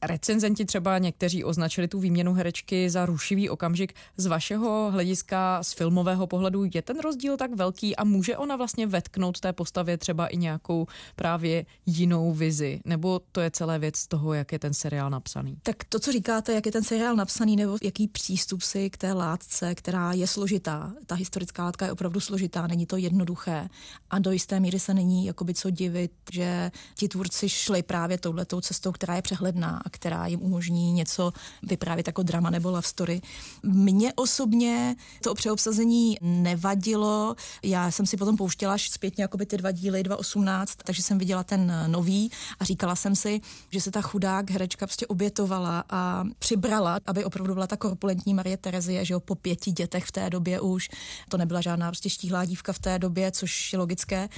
Recenzenti 0.02 0.64
třeba 0.64 0.98
někteří 0.98 1.44
označili 1.44 1.88
tu 1.88 2.00
výměnu 2.00 2.34
herečky 2.34 2.90
za 2.90 3.06
rušivý 3.06 3.50
okamžik. 3.50 3.94
Z 4.16 4.26
vašeho 4.26 4.90
hlediska, 4.90 5.62
z 5.62 5.72
filmového 5.72 6.26
pohledu, 6.26 6.64
je 6.74 6.82
ten 6.82 7.00
rozdíl 7.00 7.36
tak 7.36 7.54
velký 7.54 7.96
a 7.96 8.04
může 8.04 8.36
ona 8.36 8.56
vlastně 8.56 8.86
vetknout 8.86 9.40
té 9.40 9.52
postavě 9.52 9.98
třeba 9.98 10.26
i 10.26 10.36
nějakou 10.36 10.86
právě 11.16 11.66
jinou 11.86 12.32
vizi? 12.32 12.80
Nebo 12.84 13.20
to 13.32 13.40
je 13.40 13.50
celé 13.50 13.78
věc 13.78 14.06
toho, 14.06 14.34
jak 14.34 14.52
je 14.52 14.58
ten 14.58 14.74
seriál 14.74 15.10
napsaný? 15.10 15.58
Tak 15.62 15.84
to, 15.84 15.98
co 15.98 16.12
říkáte, 16.12 16.52
jak 16.52 16.66
je 16.66 16.72
ten 16.72 16.84
seriál 16.84 17.16
napsaný, 17.16 17.56
nebo 17.56 17.78
jaký 17.82 18.08
přístup 18.08 18.62
si 18.62 18.90
k 18.90 18.96
té 18.96 19.12
látce, 19.12 19.74
která 19.74 20.12
je 20.12 20.26
složitá. 20.26 20.92
Ta 21.06 21.14
historická 21.14 21.64
látka 21.64 21.86
je 21.86 21.92
opravdu 21.92 22.20
složitá, 22.20 22.66
není 22.66 22.86
to 22.86 22.96
jednoduché. 22.96 23.68
A 24.10 24.18
do 24.18 24.30
jisté 24.30 24.60
míry 24.60 24.80
se 24.80 24.94
není 24.94 25.26
jakoby 25.26 25.54
co 25.54 25.70
divit, 25.70 26.12
že 26.32 26.70
ti 26.94 27.08
tvůrci 27.08 27.48
šli 27.48 27.82
právě 27.82 28.18
touhletou 28.18 28.60
cestou, 28.60 28.92
která 28.92 29.16
je 29.16 29.22
přehledná 29.22 29.82
která 29.90 30.26
jim 30.26 30.42
umožní 30.42 30.92
něco 30.92 31.32
vyprávět 31.62 32.06
jako 32.06 32.22
drama 32.22 32.50
nebo 32.50 32.70
love 32.70 32.82
story. 32.82 33.20
Mně 33.62 34.12
osobně 34.12 34.96
to 35.22 35.34
přeobsazení 35.34 36.16
nevadilo. 36.20 37.36
Já 37.62 37.90
jsem 37.90 38.06
si 38.06 38.16
potom 38.16 38.36
pouštěla 38.36 38.74
až 38.74 38.90
zpětně 38.90 39.24
jako 39.24 39.36
by 39.36 39.46
ty 39.46 39.56
dva 39.56 39.70
díly 39.70 40.02
2.18, 40.02 40.66
takže 40.84 41.02
jsem 41.02 41.18
viděla 41.18 41.44
ten 41.44 41.84
nový 41.86 42.30
a 42.60 42.64
říkala 42.64 42.96
jsem 42.96 43.16
si, 43.16 43.40
že 43.70 43.80
se 43.80 43.90
ta 43.90 44.00
chudák 44.00 44.50
herečka 44.50 44.86
prostě 44.86 45.06
obětovala 45.06 45.84
a 45.90 46.24
přibrala, 46.38 46.98
aby 47.06 47.24
opravdu 47.24 47.54
byla 47.54 47.66
ta 47.66 47.76
korpulentní 47.76 48.34
Marie 48.34 48.56
Terezie, 48.56 49.04
že 49.04 49.14
jo, 49.14 49.20
po 49.20 49.34
pěti 49.34 49.72
dětech 49.72 50.04
v 50.04 50.12
té 50.12 50.30
době 50.30 50.60
už. 50.60 50.88
To 51.28 51.36
nebyla 51.36 51.60
žádná 51.60 51.88
prostě 51.88 52.10
štíhlá 52.10 52.44
dívka 52.44 52.72
v 52.72 52.78
té 52.78 52.98
době, 52.98 53.30
což 53.30 53.72
je 53.72 53.78
logické. 53.78 54.28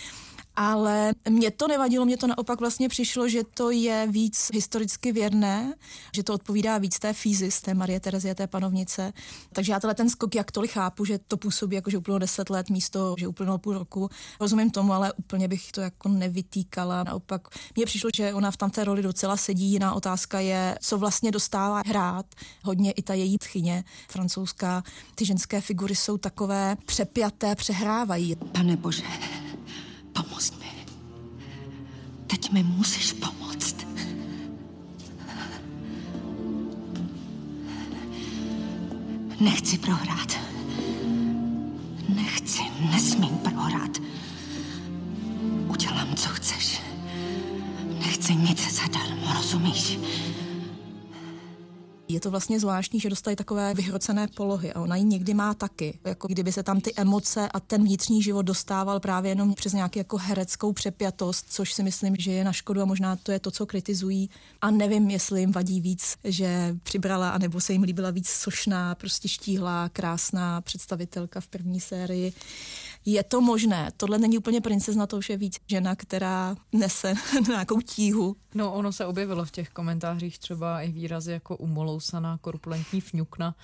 Ale 0.57 1.13
mě 1.29 1.51
to 1.51 1.69
nevadilo, 1.69 2.05
mě 2.05 2.17
to 2.17 2.27
naopak 2.27 2.61
vlastně 2.61 2.89
přišlo, 2.89 3.29
že 3.29 3.43
to 3.55 3.71
je 3.71 4.07
víc 4.11 4.51
historicky 4.55 5.13
věrné, 5.13 5.75
že 6.15 6.23
to 6.23 6.35
odpovídá 6.35 6.79
víc 6.79 6.99
té 6.99 7.13
fízy 7.13 7.51
z 7.51 7.61
té 7.61 7.75
Marie 7.75 8.01
Terezie, 8.01 8.35
té 8.35 8.47
panovnice. 8.47 9.13
Takže 9.53 9.73
já 9.73 9.81
tenhle 9.81 9.95
ten 9.95 10.11
skok 10.11 10.35
jak 10.35 10.51
tolik 10.51 10.71
chápu, 10.71 11.05
že 11.05 11.19
to 11.19 11.37
působí 11.37 11.77
jako, 11.77 11.91
že 11.91 11.99
uplynulo 11.99 12.19
deset 12.19 12.51
let 12.51 12.71
místo, 12.71 13.15
že 13.19 13.29
uplynulo 13.29 13.59
půl 13.59 13.73
roku. 13.73 14.09
Rozumím 14.41 14.71
tomu, 14.71 14.93
ale 14.93 15.13
úplně 15.13 15.49
bych 15.49 15.73
to 15.73 15.81
jako 15.81 16.09
nevytýkala. 16.09 17.03
Naopak 17.05 17.49
mně 17.77 17.87
přišlo, 17.87 18.11
že 18.17 18.35
ona 18.35 18.51
v 18.51 18.57
tam 18.57 18.71
té 18.71 18.85
roli 18.85 19.03
docela 19.03 19.37
sedí. 19.37 19.65
Jiná 19.73 19.95
otázka 19.95 20.41
je, 20.41 20.79
co 20.81 20.99
vlastně 20.99 21.31
dostává 21.31 21.83
hrát. 21.87 22.27
Hodně 22.65 22.93
i 22.93 23.03
ta 23.03 23.15
její 23.15 23.39
tchyně 23.39 23.85
francouzská. 24.09 24.83
Ty 25.15 25.25
ženské 25.25 25.61
figury 25.61 25.97
jsou 25.97 26.19
takové 26.19 26.77
přepjaté, 26.87 27.55
přehrávají. 27.55 28.37
Pane 28.37 28.77
Bože, 28.77 29.03
Pomoz 30.13 30.53
mi. 30.61 30.73
Teď 32.27 32.53
mi 32.53 32.63
musíš 32.63 33.13
pomoct. 33.13 33.77
Nechci 39.41 39.79
prohrát. 39.79 40.39
Nechci, 42.09 42.63
nesmím 42.91 43.39
prohrát. 43.39 43.99
Udělám, 45.69 46.15
co 46.17 46.29
chceš. 46.29 46.81
Nechci 47.99 48.35
nic 48.35 48.75
zadarmo, 48.75 49.33
rozumíš? 49.35 49.99
Je 52.13 52.21
to 52.21 52.31
vlastně 52.31 52.61
zvláštní, 52.61 53.01
že 53.01 53.11
dostali 53.11 53.37
takové 53.37 53.75
vyhrocené 53.75 54.29
polohy 54.29 54.73
a 54.73 54.81
ona 54.81 54.97
ji 54.97 55.05
někdy 55.05 55.35
má 55.35 55.55
taky. 55.55 55.99
Jako 56.05 56.29
kdyby 56.29 56.53
se 56.53 56.63
tam 56.63 56.81
ty 56.81 56.93
emoce 56.97 57.49
a 57.49 57.61
ten 57.61 57.85
vnitřní 57.85 58.23
život 58.23 58.43
dostával 58.43 59.01
právě 59.01 59.31
jenom 59.31 59.55
přes 59.55 59.73
nějaký 59.73 59.99
jako 59.99 60.17
hereckou 60.17 60.73
přepjatost, 60.73 61.47
což 61.49 61.73
si 61.73 61.83
myslím, 61.83 62.17
že 62.19 62.33
je 62.33 62.45
na 62.45 62.53
škodu 62.53 62.83
a 62.83 62.85
možná 62.85 63.17
to 63.17 63.33
je 63.33 63.41
to, 63.41 63.51
co 63.51 63.67
kritizují. 63.67 64.31
A 64.61 64.71
nevím, 64.71 65.11
jestli 65.11 65.41
jim 65.41 65.53
vadí 65.53 65.81
víc, 65.81 66.17
že 66.25 66.77
přibrala, 66.83 67.31
anebo 67.31 67.61
se 67.61 67.73
jim 67.73 67.83
líbila 67.83 68.11
víc 68.11 68.29
sošná, 68.29 68.95
prostě 68.95 69.29
štíhlá, 69.29 69.89
krásná 69.89 70.61
představitelka 70.61 71.41
v 71.41 71.47
první 71.47 71.81
sérii. 71.81 72.33
Je 73.05 73.23
to 73.23 73.41
možné. 73.41 73.91
Tohle 73.97 74.19
není 74.19 74.39
úplně 74.39 74.61
princezna, 74.61 75.07
to 75.07 75.17
už 75.17 75.31
je 75.31 75.37
víc 75.37 75.57
žena, 75.67 75.97
která 75.97 76.57
nese 76.73 77.15
nějakou 77.49 77.81
tíhu. 77.81 78.37
No, 78.55 78.73
ono 78.73 78.93
se 78.93 79.07
objevilo 79.07 79.45
v 79.45 79.51
těch 79.51 79.69
komentářích 79.69 80.39
třeba 80.39 80.81
i 80.81 80.91
výrazy 80.91 81.33
jako 81.33 81.57
umolousaná, 81.57 82.39
korpulentní 82.39 83.01
fňukna 83.01 83.55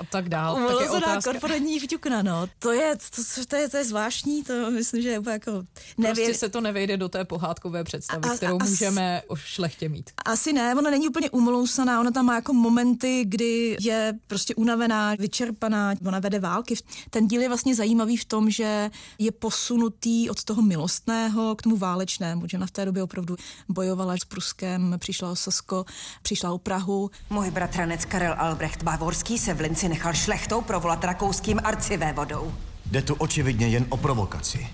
a 0.00 0.04
tak 0.04 0.28
dál. 0.28 0.56
Ulozená 0.56 1.22
korporátní 1.22 1.78
vťukna, 1.78 2.22
no. 2.22 2.46
To 2.58 2.72
je, 2.72 2.96
to, 2.96 3.22
to, 3.48 3.56
je, 3.56 3.68
to 3.68 3.76
je 3.76 3.84
zvláštní, 3.84 4.42
to 4.42 4.70
myslím, 4.70 5.02
že 5.02 5.08
je 5.08 5.22
jako... 5.30 5.52
Nevě... 5.98 6.24
Prostě 6.24 6.34
se 6.34 6.48
to 6.48 6.60
nevejde 6.60 6.96
do 6.96 7.08
té 7.08 7.24
pohádkové 7.24 7.84
představy, 7.84 8.28
a, 8.28 8.36
kterou 8.36 8.58
a, 8.60 8.64
můžeme 8.64 9.22
o 9.28 9.36
šlechtě 9.36 9.88
mít. 9.88 10.10
Asi 10.24 10.52
ne, 10.52 10.74
ona 10.74 10.90
není 10.90 11.08
úplně 11.08 11.30
umolousaná, 11.30 12.00
ona 12.00 12.10
tam 12.10 12.26
má 12.26 12.34
jako 12.34 12.52
momenty, 12.52 13.24
kdy 13.24 13.76
je 13.80 14.14
prostě 14.26 14.54
unavená, 14.54 15.14
vyčerpaná, 15.14 15.94
ona 16.06 16.18
vede 16.18 16.38
války. 16.38 16.74
Ten 17.10 17.28
díl 17.28 17.40
je 17.40 17.48
vlastně 17.48 17.74
zajímavý 17.74 18.16
v 18.16 18.24
tom, 18.24 18.50
že 18.50 18.90
je 19.18 19.32
posunutý 19.32 20.30
od 20.30 20.44
toho 20.44 20.62
milostného 20.62 21.54
k 21.54 21.62
tomu 21.62 21.76
válečnému, 21.76 22.46
že 22.48 22.56
ona 22.56 22.66
v 22.66 22.70
té 22.70 22.84
době 22.84 23.02
opravdu 23.02 23.36
bojovala 23.68 24.16
s 24.16 24.24
Pruskem, 24.24 24.94
přišla 24.98 25.30
o 25.30 25.36
Sasko, 25.36 25.84
přišla 26.22 26.52
o 26.52 26.58
Prahu. 26.58 27.10
Můj 27.30 27.50
bratranec 27.50 28.04
Karel 28.04 28.34
Albrecht 28.38 28.82
Bavorský 28.82 29.38
se 29.38 29.54
v 29.54 29.60
Linci 29.60 29.83
si 29.84 29.88
nechal 29.88 30.12
šlechtou 30.14 30.60
provolat 30.60 31.04
rakouským 31.04 31.60
arcivévodou. 31.64 32.54
Jde 32.86 33.02
tu 33.02 33.14
očividně 33.14 33.68
jen 33.68 33.86
o 33.88 33.96
provokaci. 33.96 34.66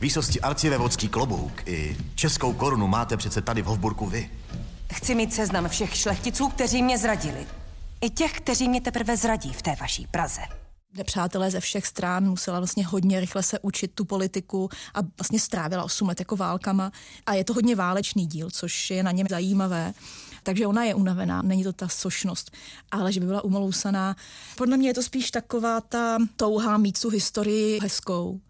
Výsosti 0.00 0.40
arcivévodský 0.40 1.08
klobouk 1.08 1.68
i 1.68 1.96
českou 2.14 2.52
korunu 2.52 2.86
máte 2.86 3.16
přece 3.16 3.42
tady 3.42 3.62
v 3.62 3.64
Hofburku 3.64 4.06
vy. 4.06 4.30
Chci 4.92 5.14
mít 5.14 5.34
seznam 5.34 5.68
všech 5.68 5.96
šlechticů, 5.96 6.48
kteří 6.48 6.82
mě 6.82 6.98
zradili. 6.98 7.46
I 8.00 8.10
těch, 8.10 8.32
kteří 8.32 8.68
mě 8.68 8.80
teprve 8.80 9.16
zradí 9.16 9.52
v 9.52 9.62
té 9.62 9.76
vaší 9.80 10.06
Praze 10.10 10.42
nepřátelé 10.96 11.50
ze 11.50 11.60
všech 11.60 11.86
stran, 11.86 12.28
musela 12.28 12.60
vlastně 12.60 12.86
hodně 12.86 13.20
rychle 13.20 13.42
se 13.42 13.58
učit 13.58 13.90
tu 13.94 14.04
politiku 14.04 14.68
a 14.94 14.98
vlastně 15.18 15.40
strávila 15.40 15.84
8 15.84 16.08
let 16.08 16.20
jako 16.20 16.36
válkama. 16.36 16.92
A 17.26 17.34
je 17.34 17.44
to 17.44 17.54
hodně 17.54 17.76
válečný 17.76 18.26
díl, 18.26 18.50
což 18.50 18.90
je 18.90 19.02
na 19.02 19.10
něm 19.10 19.26
zajímavé. 19.30 19.94
Takže 20.46 20.66
ona 20.66 20.84
je 20.84 20.94
unavená, 20.94 21.42
není 21.42 21.64
to 21.64 21.72
ta 21.72 21.88
sošnost, 21.88 22.50
ale 22.90 23.12
že 23.12 23.20
by 23.20 23.26
byla 23.26 23.44
umalousaná. 23.44 24.16
Podle 24.56 24.76
mě 24.76 24.88
je 24.88 24.94
to 24.94 25.02
spíš 25.02 25.30
taková 25.30 25.80
ta 25.80 26.18
touha 26.36 26.78
mít 26.78 27.00
tu 27.00 27.08
historii 27.08 27.78
hezkou 27.82 28.40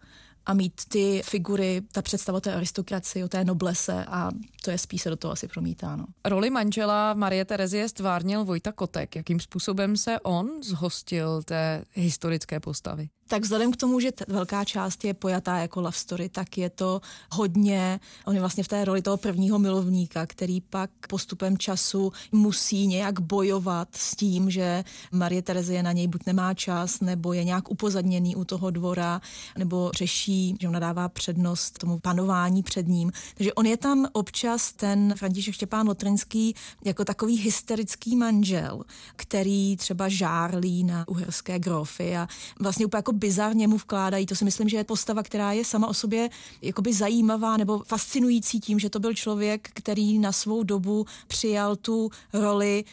a 0.47 0.55
mít 0.55 0.81
ty 0.89 1.23
figury, 1.25 1.83
ta 1.93 2.03
představa 2.03 2.41
té 2.41 2.55
aristokracie, 2.55 3.25
o 3.25 3.29
té 3.29 3.45
noblese 3.45 4.05
a 4.05 4.31
to 4.65 4.71
je 4.71 4.79
spíš 4.79 5.03
se 5.03 5.11
do 5.11 5.17
toho 5.17 5.33
asi 5.33 5.49
promítáno. 5.49 6.05
Roli 6.25 6.51
manžela 6.51 7.15
Marie 7.15 7.45
Terezie 7.45 7.89
stvárnil 7.89 8.45
Vojta 8.45 8.73
Kotek. 8.73 9.17
Jakým 9.17 9.41
způsobem 9.41 9.97
se 9.97 10.21
on 10.21 10.63
zhostil 10.63 11.43
té 11.43 11.85
historické 11.93 12.61
postavy? 12.61 13.09
Tak 13.29 13.43
vzhledem 13.43 13.73
k 13.73 13.77
tomu, 13.77 14.01
že 14.01 14.13
t- 14.13 14.25
velká 14.29 14.65
část 14.65 15.05
je 15.05 15.15
pojatá 15.15 15.59
jako 15.59 15.81
love 15.81 15.93
story, 15.97 16.29
tak 16.29 16.59
je 16.59 16.71
to 16.71 17.01
hodně, 17.33 18.01
on 18.25 18.35
je 18.35 18.41
vlastně 18.41 18.65
v 18.65 18.69
té 18.69 18.85
roli 18.85 19.03
toho 19.03 19.17
prvního 19.17 19.59
milovníka, 19.59 20.27
který 20.27 20.61
pak 20.61 20.91
postupem 21.09 21.59
času 21.59 22.13
musí 22.33 22.87
nějak 22.87 23.21
bojovat 23.21 23.89
s 23.97 24.17
tím, 24.17 24.51
že 24.51 24.85
Marie 25.13 25.43
Terezie 25.43 25.83
na 25.83 25.93
něj 25.93 26.07
buď 26.07 26.21
nemá 26.27 26.55
čas, 26.55 27.01
nebo 27.01 27.33
je 27.33 27.45
nějak 27.45 27.71
upozadněný 27.71 28.37
u 28.37 28.45
toho 28.45 28.71
dvora, 28.71 29.21
nebo 29.59 29.91
řeší, 29.97 30.57
že 30.61 30.69
ona 30.69 30.79
dává 30.79 31.09
přednost 31.09 31.79
tomu 31.79 31.99
panování 31.99 32.63
před 32.63 32.89
ním. 32.89 33.13
Takže 33.35 33.55
on 33.55 33.67
je 33.67 33.77
tam 33.77 34.07
občas 34.13 34.73
ten 34.73 35.15
František 35.19 35.55
Štěpán 35.55 35.89
Lotrinský 35.89 36.55
jako 36.85 37.05
takový 37.05 37.37
hysterický 37.37 38.17
manžel, 38.17 38.83
který 39.17 39.77
třeba 39.77 40.09
žárlí 40.09 40.85
na 40.85 41.09
uherské 41.09 41.59
grofy 41.59 42.17
a 42.17 42.29
vlastně 42.61 42.87
úplně 42.87 42.99
jako 42.99 43.13
bizarně 43.17 43.69
mu 43.69 43.77
vkládají. 43.77 44.27
To 44.27 44.35
si 44.35 44.45
myslím, 44.45 44.69
že 44.69 44.77
je 44.77 44.85
postava, 44.85 45.23
která 45.23 45.53
je 45.53 45.65
sama 45.65 45.87
o 45.87 45.95
sobě 45.95 46.29
jakoby 46.63 46.93
zajímavá 46.93 47.57
nebo 47.57 47.79
fascinující 47.87 48.61
tím, 48.61 48.79
že 48.79 48.91
to 48.91 48.99
byl 48.99 49.15
člověk, 49.15 49.71
který 49.75 50.19
na 50.19 50.33
svou 50.33 50.63
dobu 50.63 51.07
přijal 51.29 51.77
tu 51.77 52.11
roli 52.33 52.85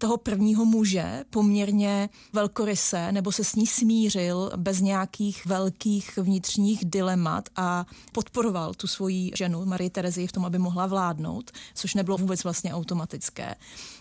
toho 0.00 0.16
prvního 0.16 0.64
muže 0.64 1.24
poměrně 1.30 2.08
velkoryse, 2.32 3.12
nebo 3.12 3.32
se 3.32 3.44
s 3.44 3.54
ní 3.54 3.66
smířil 3.66 4.52
bez 4.56 4.80
nějakých 4.80 5.46
velkých 5.46 6.16
vnitřních 6.16 6.84
dilemat 6.84 7.48
a 7.56 7.86
podporoval 8.12 8.74
tu 8.74 8.86
svoji 8.86 9.30
ženu 9.36 9.64
Marie 9.64 9.90
Terezii 9.90 10.26
v 10.26 10.32
tom, 10.32 10.44
aby 10.44 10.58
mohla 10.58 10.86
vládnout, 10.86 11.50
což 11.74 11.94
nebylo 11.94 12.18
vůbec 12.18 12.44
vlastně 12.44 12.74
automatické. 12.74 13.54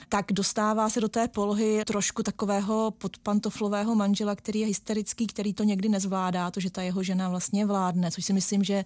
Tak 0.10 0.26
dostává 0.32 0.90
se 0.90 1.02
do 1.02 1.08
té 1.08 1.28
polohy 1.28 1.84
trošku 1.86 2.24
takového 2.24 2.92
podpantoflového 2.92 3.96
manžela, 3.96 4.36
který 4.36 4.60
je 4.60 4.68
hysterický, 4.68 5.28
který 5.28 5.54
to 5.54 5.64
někdy 5.64 5.90
nezvládá, 5.90 6.52
to, 6.52 6.60
že 6.60 6.70
ta 6.70 6.82
jeho 6.82 7.04
žena 7.04 7.30
vlastně 7.30 7.66
vládne, 7.66 8.12
což 8.12 8.26
si 8.26 8.34
myslím, 8.34 8.64
že 8.64 8.86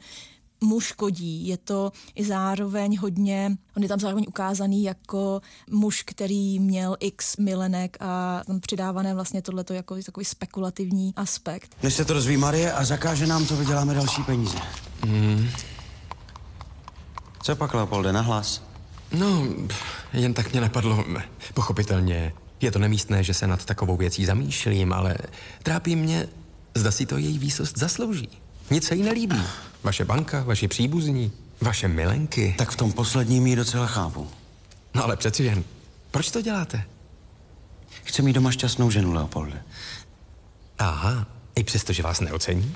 mu 0.63 0.79
škodí. 0.79 1.48
Je 1.48 1.58
to 1.58 1.91
i 2.15 2.25
zároveň 2.25 2.98
hodně, 2.98 3.58
on 3.77 3.84
je 3.84 3.89
tam 3.89 4.00
zároveň 4.00 4.25
ukázaný 4.27 4.84
jako 4.84 5.41
muž, 5.72 6.03
který 6.03 6.60
měl 6.60 6.98
x 7.00 7.38
milenek 7.38 7.98
a 8.00 8.41
tam 8.48 8.60
přidávané 8.60 9.15
vlastně 9.15 9.41
tohleto 9.41 9.74
jako 9.74 9.96
takový 10.05 10.25
spekulativní 10.25 11.13
aspekt. 11.15 11.75
Než 11.84 11.93
se 11.93 12.05
to 12.05 12.13
rozví 12.13 12.38
Marie 12.38 12.74
a 12.74 12.86
zakáže 12.86 13.27
nám 13.27 13.46
to, 13.46 13.55
vyděláme 13.55 13.93
další 13.93 14.24
peníze. 14.24 14.58
Mm. 15.05 15.50
Co 17.43 17.55
pak, 17.55 17.74
Leopolde, 17.74 18.13
nahlas? 18.13 18.63
No, 19.13 19.48
jen 20.13 20.34
tak 20.34 20.51
mě 20.51 20.62
napadlo. 20.62 21.05
Pochopitelně 21.53 22.34
je 22.62 22.72
to 22.72 22.79
nemístné, 22.79 23.24
že 23.24 23.34
se 23.34 23.48
nad 23.48 23.65
takovou 23.65 23.98
věcí 23.98 24.25
zamýšlím, 24.25 24.93
ale 24.93 25.17
trápí 25.63 25.96
mě, 25.96 26.27
zda 26.75 26.91
si 26.91 27.05
to 27.05 27.17
její 27.17 27.39
výsost 27.39 27.77
zaslouží. 27.77 28.29
Nic 28.72 28.88
se 28.88 28.96
jí 28.96 29.03
nelíbí. 29.03 29.41
Vaše 29.84 30.06
banka, 30.06 30.44
vaši 30.44 30.68
příbuzní, 30.68 31.32
vaše 31.62 31.88
milenky. 31.88 32.56
Tak 32.58 32.72
v 32.72 32.75
tom 32.75 32.92
posledním 32.92 33.48
jí 33.48 33.56
docela 33.56 33.88
chápu. 33.88 34.28
No 34.94 35.04
ale 35.04 35.16
přeci 35.18 35.44
jen, 35.44 35.63
proč 36.12 36.32
to 36.32 36.42
děláte? 36.42 36.84
Chci 38.04 38.22
mít 38.22 38.34
doma 38.34 38.52
šťastnou 38.52 38.92
ženu, 38.92 39.13
Leopolde. 39.13 39.63
Aha, 40.80 41.28
i 41.56 41.63
přesto, 41.63 41.94
že 41.94 42.04
vás 42.04 42.20
neocení? 42.20 42.75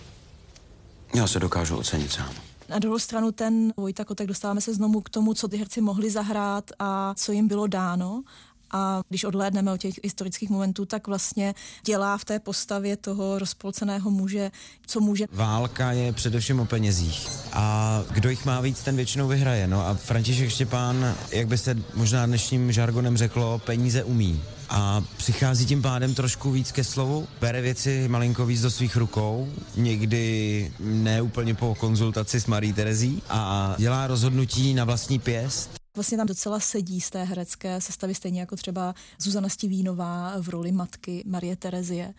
Já 1.15 1.27
se 1.27 1.39
dokážu 1.39 1.77
ocenit 1.77 2.11
sám. 2.11 2.33
Na 2.69 2.79
druhou 2.79 2.99
stranu 2.99 3.31
ten 3.31 3.73
Vojta 3.77 4.05
Kotek 4.05 4.27
dostáváme 4.27 4.61
se 4.61 4.73
znovu 4.73 5.01
k 5.01 5.09
tomu, 5.09 5.33
co 5.33 5.47
ty 5.47 5.57
herci 5.57 5.81
mohli 5.81 6.09
zahrát 6.09 6.71
a 6.79 7.13
co 7.15 7.31
jim 7.31 7.47
bylo 7.47 7.67
dáno. 7.67 8.23
A 8.71 9.01
když 9.09 9.23
odhlédneme 9.23 9.73
od 9.73 9.77
těch 9.77 9.93
historických 10.03 10.49
momentů, 10.49 10.85
tak 10.85 11.07
vlastně 11.07 11.55
dělá 11.85 12.17
v 12.17 12.25
té 12.25 12.39
postavě 12.39 12.97
toho 12.97 13.39
rozpolceného 13.39 14.11
muže, 14.11 14.51
co 14.87 14.99
může. 14.99 15.25
Válka 15.31 15.91
je 15.91 16.13
především 16.13 16.59
o 16.59 16.65
penězích. 16.65 17.29
A 17.53 18.03
kdo 18.11 18.29
jich 18.29 18.45
má 18.45 18.61
víc, 18.61 18.83
ten 18.83 18.95
většinou 18.95 19.27
vyhraje. 19.27 19.67
No 19.67 19.87
a 19.87 19.93
František 19.93 20.49
Štěpán, 20.49 21.15
jak 21.31 21.47
by 21.47 21.57
se 21.57 21.75
možná 21.93 22.25
dnešním 22.25 22.71
žargonem 22.71 23.17
řeklo, 23.17 23.59
peníze 23.59 24.03
umí 24.03 24.41
a 24.69 25.03
přichází 25.17 25.65
tím 25.65 25.81
pádem 25.81 26.15
trošku 26.15 26.51
víc 26.51 26.71
ke 26.71 26.83
slovu, 26.83 27.27
bere 27.41 27.61
věci 27.61 28.07
malinko 28.07 28.45
víc 28.45 28.61
do 28.61 28.71
svých 28.71 28.95
rukou, 28.95 29.47
někdy 29.75 30.71
ne 30.79 31.21
úplně 31.21 31.53
po 31.53 31.75
konzultaci 31.75 32.41
s 32.41 32.45
Marí 32.45 32.73
Terezí 32.73 33.21
a 33.29 33.75
dělá 33.77 34.07
rozhodnutí 34.07 34.73
na 34.73 34.85
vlastní 34.85 35.19
pěst 35.19 35.69
vlastně 35.97 36.17
tam 36.17 36.27
docela 36.27 36.59
sedí 36.59 37.01
z 37.01 37.09
té 37.09 37.23
herecké 37.23 37.81
sestavy, 37.81 38.15
stejně 38.15 38.39
jako 38.39 38.55
třeba 38.55 38.95
Zuzana 39.19 39.49
Stivínová 39.49 40.33
v 40.41 40.49
roli 40.49 40.71
matky 40.71 41.23
Marie 41.25 41.55
Terezie. 41.55 42.13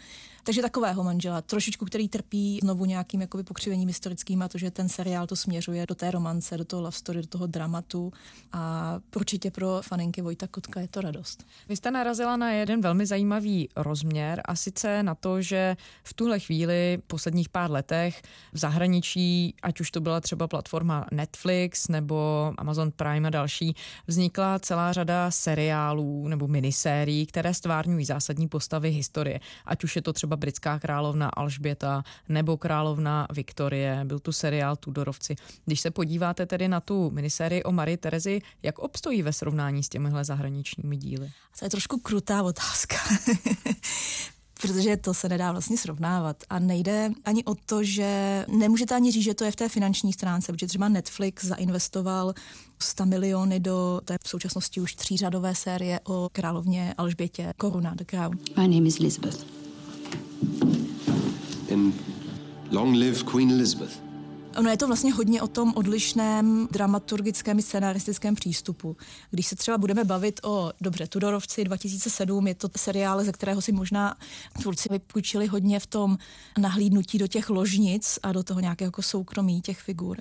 Takže 0.49 0.63
takového 0.63 1.05
manžela, 1.05 1.43
trošičku, 1.43 1.85
který 1.85 2.09
trpí 2.09 2.59
znovu 2.63 2.85
nějakým 2.85 3.21
jakoby 3.21 3.43
pokřivením 3.43 3.89
historickým 3.89 4.43
a 4.43 4.49
to, 4.49 4.59
že 4.59 4.71
ten 4.71 4.89
seriál 4.89 5.27
to 5.27 5.37
směřuje 5.37 5.87
do 5.87 5.95
té 5.95 6.11
romance, 6.11 6.57
do 6.57 6.65
toho 6.65 6.83
love 6.83 6.97
story, 6.97 7.21
do 7.21 7.27
toho 7.27 7.47
dramatu 7.47 8.13
a 8.53 8.95
určitě 9.17 9.51
pro 9.51 9.81
faninky 9.83 10.23
Vojta 10.23 10.47
Kotka 10.47 10.81
je 10.81 10.89
to 10.89 11.01
radost. 11.01 11.47
Vy 11.69 11.77
jste 11.77 11.91
narazila 11.91 12.37
na 12.37 12.51
jeden 12.51 12.81
velmi 12.81 13.07
zajímavý 13.07 13.69
rozměr 13.77 14.41
a 14.45 14.57
sice 14.57 15.03
na 15.03 15.15
to, 15.15 15.43
že 15.43 15.77
v 16.05 16.15
tuhle 16.15 16.41
chvíli, 16.41 16.99
posledních 17.07 17.49
pár 17.49 17.71
letech 17.71 18.23
v 18.53 18.59
zahraničí, 18.59 19.55
ať 19.63 19.81
už 19.81 19.91
to 19.91 20.01
byla 20.01 20.21
třeba 20.21 20.49
platforma 20.49 21.07
Netflix 21.13 21.89
nebo 21.89 22.53
Amazon 22.59 22.91
Prime 22.91 23.29
a 23.29 23.31
další, 23.31 23.68
vznikla 24.07 24.59
celá 24.59 24.93
řada 24.93 25.31
seriálů 25.31 26.29
nebo 26.29 26.49
minisérií, 26.49 27.27
které 27.27 27.55
stvárňují 27.55 28.05
zásadní 28.05 28.49
postavy 28.49 28.91
historie. 28.91 29.41
Ať 29.65 29.85
už 29.85 29.97
je 29.97 30.03
to 30.03 30.13
třeba 30.13 30.37
britská 30.37 30.79
královna 30.79 31.29
Alžběta 31.29 32.03
nebo 32.29 32.57
královna 32.57 33.27
Viktorie, 33.33 34.01
byl 34.05 34.19
tu 34.19 34.33
seriál 34.33 34.77
Tudorovci. 34.77 35.37
Když 35.65 35.81
se 35.81 35.91
podíváte 35.91 36.47
tedy 36.47 36.69
na 36.69 36.81
tu 36.81 37.11
minisérii 37.11 37.63
o 37.63 37.73
Marii 37.73 37.97
Terezi, 37.97 38.41
jak 38.63 38.79
obstojí 38.79 39.23
ve 39.23 39.33
srovnání 39.33 39.83
s 39.83 39.89
těmihle 39.89 40.25
zahraničními 40.25 40.97
díly? 40.97 41.31
To 41.59 41.65
je 41.65 41.71
trošku 41.71 41.99
krutá 41.99 42.43
otázka. 42.43 42.97
protože 44.63 44.97
to 44.97 45.15
se 45.15 45.29
nedá 45.29 45.53
vlastně 45.53 45.79
srovnávat. 45.79 46.37
A 46.51 46.59
nejde 46.59 47.11
ani 47.25 47.45
o 47.45 47.55
to, 47.55 47.85
že 47.85 48.45
nemůžete 48.49 48.95
ani 48.95 49.13
říct, 49.13 49.25
že 49.25 49.35
to 49.35 49.45
je 49.45 49.51
v 49.51 49.57
té 49.57 49.69
finanční 49.69 50.13
stránce, 50.13 50.53
protože 50.53 50.67
třeba 50.67 50.89
Netflix 50.89 51.45
zainvestoval 51.45 52.35
100 52.79 53.07
miliony 53.07 53.61
do 53.61 54.01
té 54.05 54.17
v 54.25 54.29
současnosti 54.29 54.81
už 54.81 54.95
třířadové 54.95 55.55
série 55.55 56.01
o 56.05 56.29
královně 56.33 56.95
Alžbětě 56.99 57.53
Koruna, 57.57 57.95
The 57.95 58.05
Crown. 58.05 58.39
My 58.57 58.69
name 58.69 58.89
is 58.89 59.01
Elizabeth. 59.01 59.47
And 61.73 61.95
long 62.71 62.97
live 62.97 63.23
Queen 63.25 63.51
Elizabeth. 63.51 64.08
Ono 64.59 64.71
je 64.71 64.77
to 64.77 64.87
vlastně 64.87 65.13
hodně 65.13 65.43
o 65.43 65.49
tom 65.49 65.73
odlišném 65.77 66.69
dramaturgickém 66.71 67.59
i 67.59 67.63
scenaristickém 67.63 68.35
přístupu. 68.35 68.97
Když 69.31 69.47
se 69.47 69.57
třeba 69.57 69.79
budeme 69.79 70.05
bavit 70.05 70.41
o, 70.45 70.73
dobře, 70.81 71.07
Tudorovci 71.07 71.65
2007, 71.65 72.47
je 72.47 72.55
to 72.55 72.69
seriál, 72.77 73.25
ze 73.25 73.33
kterého 73.33 73.63
si 73.63 73.73
možná 73.73 74.17
tvůrci 74.63 74.89
vypůjčili 74.91 75.47
hodně 75.47 75.81
v 75.81 75.87
tom 75.87 76.19
nahlídnutí 76.59 77.19
do 77.19 77.27
těch 77.27 77.51
ložnic 77.51 78.19
a 78.23 78.33
do 78.33 78.43
toho 78.43 78.61
nějakého 78.61 78.87
jako 78.87 79.03
soukromí 79.03 79.61
těch 79.61 79.81
figur. 79.81 80.19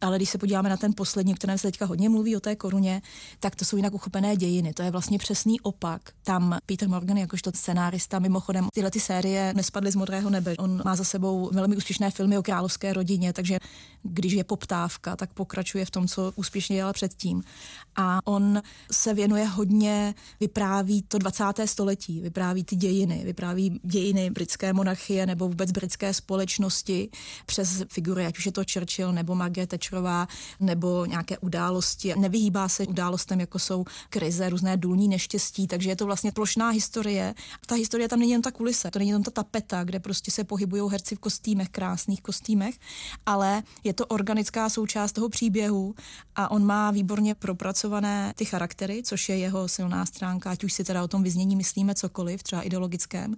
Ale 0.00 0.16
když 0.16 0.30
se 0.30 0.38
podíváme 0.38 0.68
na 0.68 0.76
ten 0.76 0.92
poslední, 0.96 1.32
o 1.32 1.36
kterém 1.36 1.58
se 1.58 1.68
teďka 1.68 1.86
hodně 1.86 2.08
mluví, 2.08 2.36
o 2.36 2.40
té 2.40 2.56
koruně, 2.56 3.02
tak 3.40 3.56
to 3.56 3.64
jsou 3.64 3.76
jinak 3.76 3.94
uchopené 3.94 4.36
dějiny. 4.36 4.72
To 4.72 4.82
je 4.82 4.90
vlastně 4.90 5.18
přesný 5.18 5.60
opak. 5.60 6.02
Tam 6.22 6.58
Peter 6.66 6.88
Morgan, 6.88 7.16
jakožto 7.16 7.50
scenárista, 7.54 8.18
mimochodem 8.18 8.68
tyhle 8.74 8.90
ty 8.90 9.00
série 9.00 9.54
nespadly 9.56 9.90
z 9.90 9.96
modrého 9.96 10.30
nebe. 10.30 10.54
On 10.58 10.82
má 10.84 10.96
za 10.96 11.04
sebou 11.04 11.50
velmi 11.52 11.76
úspěšné 11.76 12.10
filmy 12.10 12.38
o 12.38 12.42
královské 12.42 12.92
rodině, 12.92 13.32
takže 13.32 13.58
když 14.02 14.32
je 14.32 14.44
poptávka, 14.44 15.16
tak 15.16 15.32
pokračuje 15.32 15.84
v 15.84 15.90
tom, 15.90 16.08
co 16.08 16.32
úspěšně 16.36 16.76
dělal 16.76 16.92
předtím. 16.92 17.42
A 17.96 18.18
on 18.24 18.62
se 18.92 19.14
věnuje 19.14 19.44
hodně, 19.44 20.14
vypráví 20.40 21.02
to 21.02 21.18
20. 21.18 21.44
století, 21.64 22.20
vypráví 22.20 22.64
ty 22.64 22.76
dějiny, 22.76 23.22
vypráví 23.24 23.80
dějiny 23.82 24.30
britské 24.30 24.72
monarchie 24.72 25.26
nebo 25.26 25.48
vůbec 25.48 25.72
britské 25.72 26.14
společnosti 26.14 27.10
přes 27.46 27.82
figury, 27.92 28.26
ať 28.26 28.38
už 28.38 28.46
je 28.46 28.52
to 28.52 28.62
Churchill 28.72 29.12
nebo 29.12 29.34
Margaret 29.34 29.70
Thatcherová, 29.70 30.28
nebo 30.60 31.06
nějaké 31.06 31.38
události. 31.38 32.14
Nevyhýbá 32.18 32.68
se 32.68 32.86
událostem, 32.86 33.40
jako 33.40 33.58
jsou 33.58 33.84
krize, 34.10 34.48
různé 34.48 34.76
důlní 34.76 35.08
neštěstí, 35.08 35.66
takže 35.66 35.90
je 35.90 35.96
to 35.96 36.06
vlastně 36.06 36.32
plošná 36.32 36.68
historie. 36.68 37.34
Ta 37.66 37.74
historie 37.74 38.08
tam 38.08 38.18
není 38.18 38.32
jen 38.32 38.42
ta 38.42 38.50
kulise, 38.50 38.90
to 38.90 38.98
není 38.98 39.10
jen 39.10 39.22
ta 39.22 39.30
tapeta, 39.30 39.84
kde 39.84 40.00
prostě 40.00 40.30
se 40.30 40.44
pohybují 40.44 40.82
herci 40.90 41.16
v 41.16 41.18
kostýmech, 41.18 41.68
krásných 41.68 42.22
kostýmech, 42.22 42.78
ale 43.26 43.62
je 43.84 43.92
to 43.92 44.06
organická 44.06 44.68
součást 44.68 45.12
toho 45.12 45.28
příběhu 45.28 45.94
a 46.36 46.50
on 46.50 46.66
má 46.66 46.90
výborně 46.90 47.34
propracované 47.34 48.32
ty 48.36 48.44
charaktery, 48.44 49.02
což 49.02 49.28
je 49.28 49.36
jeho 49.38 49.68
silná 49.68 50.06
stránka, 50.06 50.50
ať 50.50 50.64
už 50.64 50.72
si 50.72 50.84
teda 50.84 51.04
o 51.04 51.08
tom 51.08 51.22
vyznění 51.22 51.56
myslíme 51.56 51.94
cokoliv, 51.94 52.42
třeba 52.42 52.62
ideologickém, 52.62 53.36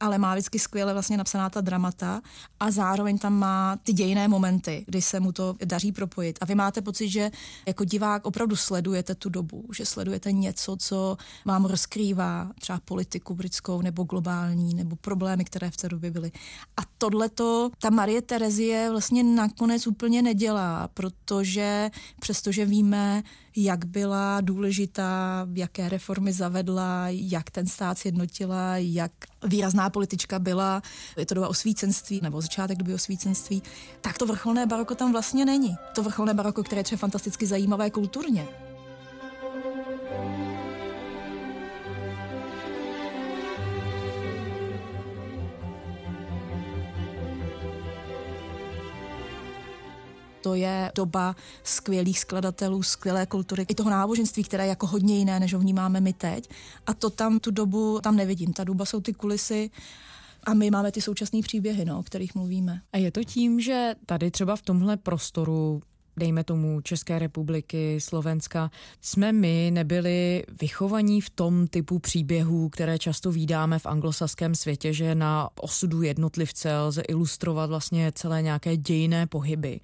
ale 0.00 0.18
má 0.18 0.34
vždycky 0.34 0.58
skvěle 0.58 0.92
vlastně 0.92 1.16
napsaná 1.16 1.50
ta 1.50 1.60
dramata 1.60 2.20
a 2.60 2.70
zároveň 2.70 3.18
tam 3.18 3.34
má 3.38 3.76
ty 3.82 3.92
dějné 3.92 4.28
momenty, 4.28 4.84
kdy 4.86 5.02
se 5.02 5.20
mu 5.20 5.32
to 5.32 5.54
daří 5.64 5.92
propojit. 5.92 6.38
A 6.40 6.44
vy 6.44 6.54
máte 6.54 6.82
pocit, 6.82 7.08
že 7.08 7.30
jako 7.66 7.84
divák 7.84 8.26
opravdu 8.26 8.56
sledujete 8.56 9.14
tu 9.14 9.28
dobu, 9.28 9.64
že 9.76 9.86
sledujete 9.86 10.32
něco, 10.32 10.76
co 10.76 11.16
vám 11.44 11.64
rozkrývá 11.64 12.50
třeba 12.60 12.80
politiku 12.84 13.34
britskou 13.34 13.82
nebo 13.82 14.04
globální, 14.04 14.74
nebo 14.74 14.96
problémy, 14.96 15.44
které 15.44 15.70
v 15.70 15.76
té 15.76 15.88
době 15.88 16.10
byly. 16.10 16.32
A 16.76 16.80
tohleto 16.98 17.70
ta 17.78 17.90
Marie 17.90 18.22
Terezie 18.22 18.90
vlastně 18.90 19.22
nakonec 19.22 19.86
úplně 19.86 20.22
nedělá, 20.22 20.88
protože 20.94 21.90
přestože 22.20 22.64
víme, 22.64 23.22
jak 23.56 23.84
byla 23.84 24.40
důležitá, 24.40 25.46
jaké 25.54 25.88
reformy 25.88 26.32
zavedla, 26.32 27.04
jak 27.08 27.50
ten 27.50 27.66
stát 27.66 27.98
sjednotila, 27.98 28.76
jak 28.76 29.12
výrazná 29.44 29.90
politička 29.90 30.38
byla, 30.38 30.82
je 31.16 31.26
to 31.26 31.34
doba 31.34 31.48
osvícenství, 31.48 32.20
nebo 32.22 32.40
začátek 32.40 32.78
doby 32.78 32.94
osvícenství, 32.94 33.62
tak 34.00 34.18
to 34.18 34.26
vrcholné 34.26 34.66
baroko 34.66 34.94
tam 34.94 35.12
vlastně 35.12 35.44
není. 35.44 35.76
To 35.94 36.02
vrcholné 36.02 36.34
baroko, 36.34 36.62
které 36.62 36.80
je 36.80 36.84
třeba 36.84 36.98
fantasticky 36.98 37.46
zajímavé 37.46 37.90
kulturně. 37.90 38.46
To 50.40 50.54
je 50.54 50.92
doba 50.94 51.36
skvělých 51.64 52.18
skladatelů, 52.20 52.82
skvělé 52.82 53.26
kultury, 53.26 53.66
i 53.68 53.74
toho 53.74 53.90
náboženství, 53.90 54.44
které 54.44 54.64
je 54.64 54.68
jako 54.68 54.86
hodně 54.86 55.18
jiné, 55.18 55.40
než 55.40 55.54
ho 55.54 55.60
vnímáme 55.60 56.00
my 56.00 56.12
teď. 56.12 56.50
A 56.86 56.94
to 56.94 57.10
tam, 57.10 57.38
tu 57.38 57.50
dobu 57.50 58.00
tam 58.02 58.16
nevidím. 58.16 58.52
Ta 58.52 58.64
doba 58.64 58.84
jsou 58.84 59.00
ty 59.00 59.12
kulisy 59.12 59.70
a 60.44 60.54
my 60.54 60.70
máme 60.70 60.92
ty 60.92 61.00
současné 61.00 61.40
příběhy, 61.42 61.84
no, 61.84 61.98
o 61.98 62.02
kterých 62.02 62.34
mluvíme. 62.34 62.80
A 62.92 62.98
je 62.98 63.10
to 63.10 63.24
tím, 63.24 63.60
že 63.60 63.94
tady 64.06 64.30
třeba 64.30 64.56
v 64.56 64.62
tomhle 64.62 64.96
prostoru 64.96 65.82
dejme 66.16 66.44
tomu 66.44 66.80
České 66.80 67.18
republiky, 67.18 68.00
Slovenska, 68.00 68.70
jsme 69.00 69.32
my 69.32 69.70
nebyli 69.74 70.44
vychovaní 70.60 71.20
v 71.20 71.30
tom 71.30 71.66
typu 71.66 71.98
příběhů, 71.98 72.68
které 72.68 72.98
často 72.98 73.32
vídáme 73.32 73.78
v 73.78 73.86
anglosaském 73.86 74.54
světě, 74.54 74.92
že 74.92 75.14
na 75.14 75.48
osudu 75.60 76.02
jednotlivce 76.02 76.78
lze 76.78 77.02
ilustrovat 77.02 77.70
vlastně 77.70 78.12
celé 78.14 78.42
nějaké 78.42 78.76
dějné 78.76 79.26
pohyby. 79.26 79.80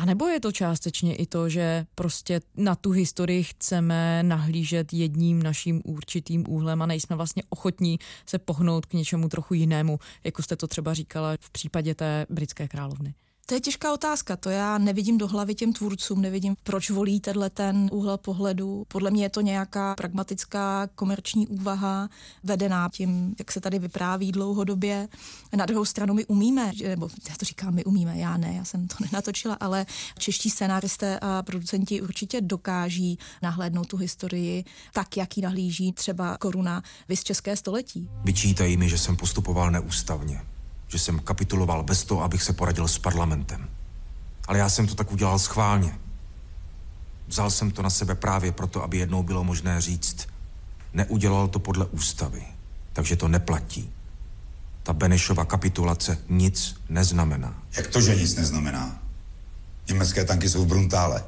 A 0.00 0.04
nebo 0.04 0.26
je 0.26 0.40
to 0.40 0.52
částečně 0.52 1.14
i 1.14 1.26
to, 1.26 1.48
že 1.48 1.86
prostě 1.94 2.40
na 2.56 2.74
tu 2.74 2.90
historii 2.90 3.42
chceme 3.44 4.22
nahlížet 4.22 4.92
jedním 4.92 5.42
naším 5.42 5.82
určitým 5.84 6.44
úhlem 6.48 6.82
a 6.82 6.86
nejsme 6.86 7.16
vlastně 7.16 7.42
ochotní 7.48 7.98
se 8.26 8.38
pohnout 8.38 8.86
k 8.86 8.92
něčemu 8.92 9.28
trochu 9.28 9.54
jinému, 9.54 9.98
jako 10.24 10.42
jste 10.42 10.56
to 10.56 10.66
třeba 10.66 10.94
říkala 10.94 11.36
v 11.40 11.50
případě 11.50 11.94
té 11.94 12.26
britské 12.30 12.68
královny? 12.68 13.14
To 13.50 13.54
je 13.54 13.60
těžká 13.60 13.92
otázka, 13.92 14.36
to 14.36 14.50
já 14.50 14.78
nevidím 14.78 15.18
do 15.18 15.28
hlavy 15.28 15.54
těm 15.54 15.72
tvůrcům, 15.72 16.22
nevidím, 16.22 16.56
proč 16.62 16.90
volí 16.90 17.20
tenhle 17.20 17.50
ten 17.50 17.88
úhel 17.92 18.16
pohledu. 18.16 18.84
Podle 18.88 19.10
mě 19.10 19.24
je 19.24 19.28
to 19.28 19.40
nějaká 19.40 19.94
pragmatická 19.94 20.88
komerční 20.94 21.46
úvaha, 21.46 22.08
vedená 22.44 22.88
tím, 22.92 23.34
jak 23.38 23.52
se 23.52 23.60
tady 23.60 23.78
vypráví 23.78 24.32
dlouhodobě. 24.32 25.08
Na 25.56 25.66
druhou 25.66 25.84
stranu 25.84 26.14
my 26.14 26.26
umíme, 26.26 26.72
nebo 26.88 27.08
já 27.28 27.36
to 27.36 27.44
říkám, 27.44 27.74
my 27.74 27.84
umíme, 27.84 28.18
já 28.18 28.36
ne, 28.36 28.54
já 28.56 28.64
jsem 28.64 28.88
to 28.88 28.94
nenatočila, 29.12 29.54
ale 29.60 29.86
čeští 30.18 30.50
scénáristé 30.50 31.18
a 31.18 31.42
producenti 31.42 32.02
určitě 32.02 32.40
dokáží 32.40 33.18
nahlédnout 33.42 33.86
tu 33.86 33.96
historii 33.96 34.64
tak, 34.92 35.16
jak 35.16 35.36
ji 35.36 35.42
nahlíží 35.42 35.92
třeba 35.92 36.36
koruna 36.36 36.82
vys 37.08 37.24
české 37.24 37.56
století. 37.56 38.08
Vyčítají 38.24 38.76
mi, 38.76 38.88
že 38.88 38.98
jsem 38.98 39.16
postupoval 39.16 39.70
neústavně 39.70 40.40
že 40.92 40.98
jsem 40.98 41.18
kapituloval 41.18 41.82
bez 41.82 42.04
toho, 42.04 42.22
abych 42.22 42.42
se 42.42 42.52
poradil 42.52 42.88
s 42.88 42.98
parlamentem. 42.98 43.68
Ale 44.48 44.58
já 44.58 44.68
jsem 44.68 44.86
to 44.86 44.94
tak 44.94 45.12
udělal 45.12 45.38
schválně. 45.38 45.98
Vzal 47.28 47.50
jsem 47.50 47.70
to 47.70 47.82
na 47.82 47.90
sebe 47.90 48.14
právě 48.14 48.52
proto, 48.52 48.82
aby 48.82 48.98
jednou 48.98 49.22
bylo 49.22 49.44
možné 49.44 49.80
říct, 49.80 50.28
neudělal 50.92 51.48
to 51.48 51.58
podle 51.58 51.86
ústavy, 51.86 52.42
takže 52.92 53.16
to 53.16 53.28
neplatí. 53.28 53.90
Ta 54.82 54.92
Benešova 54.92 55.44
kapitulace 55.44 56.18
nic 56.28 56.76
neznamená. 56.88 57.62
Jak 57.76 57.86
to, 57.86 58.00
že 58.00 58.16
nic 58.16 58.34
neznamená? 58.34 59.02
Německé 59.88 60.24
tanky 60.24 60.48
jsou 60.48 60.64
v 60.64 60.68
Bruntále. 60.68 61.24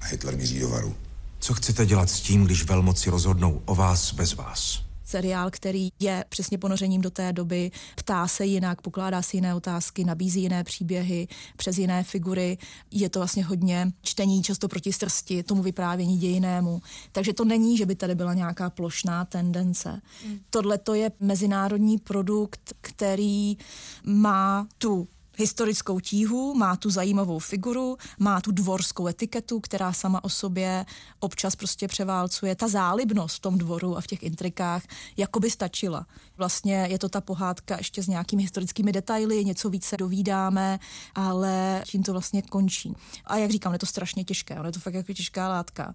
A 0.00 0.06
Hitler 0.06 0.36
míří 0.36 0.60
do 0.60 0.68
varu. 0.68 0.96
Co 1.38 1.54
chcete 1.54 1.86
dělat 1.86 2.10
s 2.10 2.20
tím, 2.20 2.44
když 2.44 2.64
velmoci 2.64 3.10
rozhodnou 3.10 3.62
o 3.64 3.74
vás 3.74 4.14
bez 4.14 4.34
vás? 4.34 4.82
Seriál, 5.04 5.50
který 5.50 5.88
je 6.00 6.24
přesně 6.28 6.58
ponořením 6.58 7.00
do 7.00 7.10
té 7.10 7.32
doby, 7.32 7.70
ptá 7.96 8.28
se 8.28 8.46
jinak, 8.46 8.80
pokládá 8.80 9.22
si 9.22 9.36
jiné 9.36 9.54
otázky, 9.54 10.04
nabízí 10.04 10.42
jiné 10.42 10.64
příběhy 10.64 11.28
přes 11.56 11.78
jiné 11.78 12.02
figury. 12.02 12.58
Je 12.90 13.08
to 13.08 13.18
vlastně 13.18 13.44
hodně 13.44 13.92
čtení 14.02 14.42
často 14.42 14.68
proti 14.68 14.92
srsti, 14.92 15.42
tomu 15.42 15.62
vyprávění 15.62 16.18
dějinému. 16.18 16.82
Takže 17.12 17.32
to 17.32 17.44
není, 17.44 17.76
že 17.76 17.86
by 17.86 17.94
tady 17.94 18.14
byla 18.14 18.34
nějaká 18.34 18.70
plošná 18.70 19.24
tendence. 19.24 20.00
Mm. 20.26 20.38
Tohle 20.50 20.78
to 20.78 20.94
je 20.94 21.10
mezinárodní 21.20 21.98
produkt, 21.98 22.72
který 22.80 23.56
má 24.04 24.66
tu 24.78 25.08
historickou 25.36 26.00
tíhu, 26.00 26.54
má 26.54 26.76
tu 26.76 26.90
zajímavou 26.90 27.38
figuru, 27.38 27.96
má 28.18 28.40
tu 28.40 28.52
dvorskou 28.52 29.06
etiketu, 29.06 29.60
která 29.60 29.92
sama 29.92 30.24
o 30.24 30.28
sobě 30.28 30.86
občas 31.20 31.56
prostě 31.56 31.88
převálcuje. 31.88 32.54
Ta 32.54 32.68
zálibnost 32.68 33.36
v 33.36 33.40
tom 33.40 33.58
dvoru 33.58 33.96
a 33.96 34.00
v 34.00 34.06
těch 34.06 34.22
intrikách 34.22 34.82
jako 35.16 35.40
by 35.40 35.50
stačila. 35.50 36.06
Vlastně 36.36 36.86
je 36.90 36.98
to 36.98 37.08
ta 37.08 37.20
pohádka 37.20 37.76
ještě 37.76 38.02
s 38.02 38.08
nějakými 38.08 38.42
historickými 38.42 38.92
detaily, 38.92 39.44
něco 39.44 39.70
více 39.70 39.96
dovídáme, 39.96 40.78
ale 41.14 41.82
tím 41.86 42.02
to 42.02 42.12
vlastně 42.12 42.42
končí. 42.42 42.94
A 43.24 43.36
jak 43.36 43.50
říkám, 43.50 43.72
je 43.72 43.78
to 43.78 43.86
strašně 43.86 44.24
těžké, 44.24 44.58
je 44.66 44.72
to 44.72 44.80
fakt 44.80 44.94
jako 44.94 45.12
těžká 45.12 45.48
látka. 45.48 45.94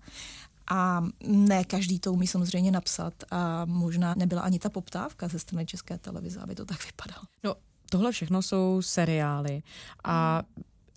A 0.72 1.04
ne 1.28 1.64
každý 1.64 2.00
to 2.00 2.14
umí 2.14 2.28
samozřejmě 2.28 2.72
napsat 2.72 3.14
a 3.32 3.66
možná 3.66 4.14
nebyla 4.18 4.42
ani 4.42 4.60
ta 4.60 4.70
poptávka 4.70 5.28
ze 5.28 5.40
strany 5.40 5.66
České 5.66 5.98
televize, 5.98 6.40
aby 6.40 6.56
to 6.56 6.66
tak 6.66 6.86
vypadalo. 6.86 7.24
No, 7.44 7.56
Tohle 7.90 8.12
všechno 8.12 8.42
jsou 8.42 8.82
seriály. 8.82 9.62
A 10.04 10.44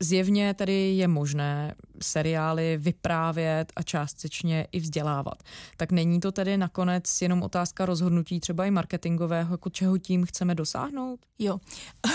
zjevně 0.00 0.55
tedy 0.55 0.94
je 0.96 1.09
možné 1.09 1.74
seriály 2.03 2.77
vyprávět 2.77 3.73
a 3.77 3.83
částečně 3.83 4.67
i 4.73 4.81
vzdělávat. 4.81 5.43
Tak 5.77 5.93
není 5.93 6.21
to 6.21 6.33
tedy 6.33 6.57
nakonec 6.57 7.23
jenom 7.23 7.43
otázka 7.43 7.87
rozhodnutí 7.87 8.41
třeba 8.41 8.67
i 8.67 8.71
marketingového, 8.71 9.55
jako 9.55 9.71
čeho 9.71 9.99
tím 9.99 10.25
chceme 10.25 10.55
dosáhnout? 10.55 11.21
Jo. 11.38 11.59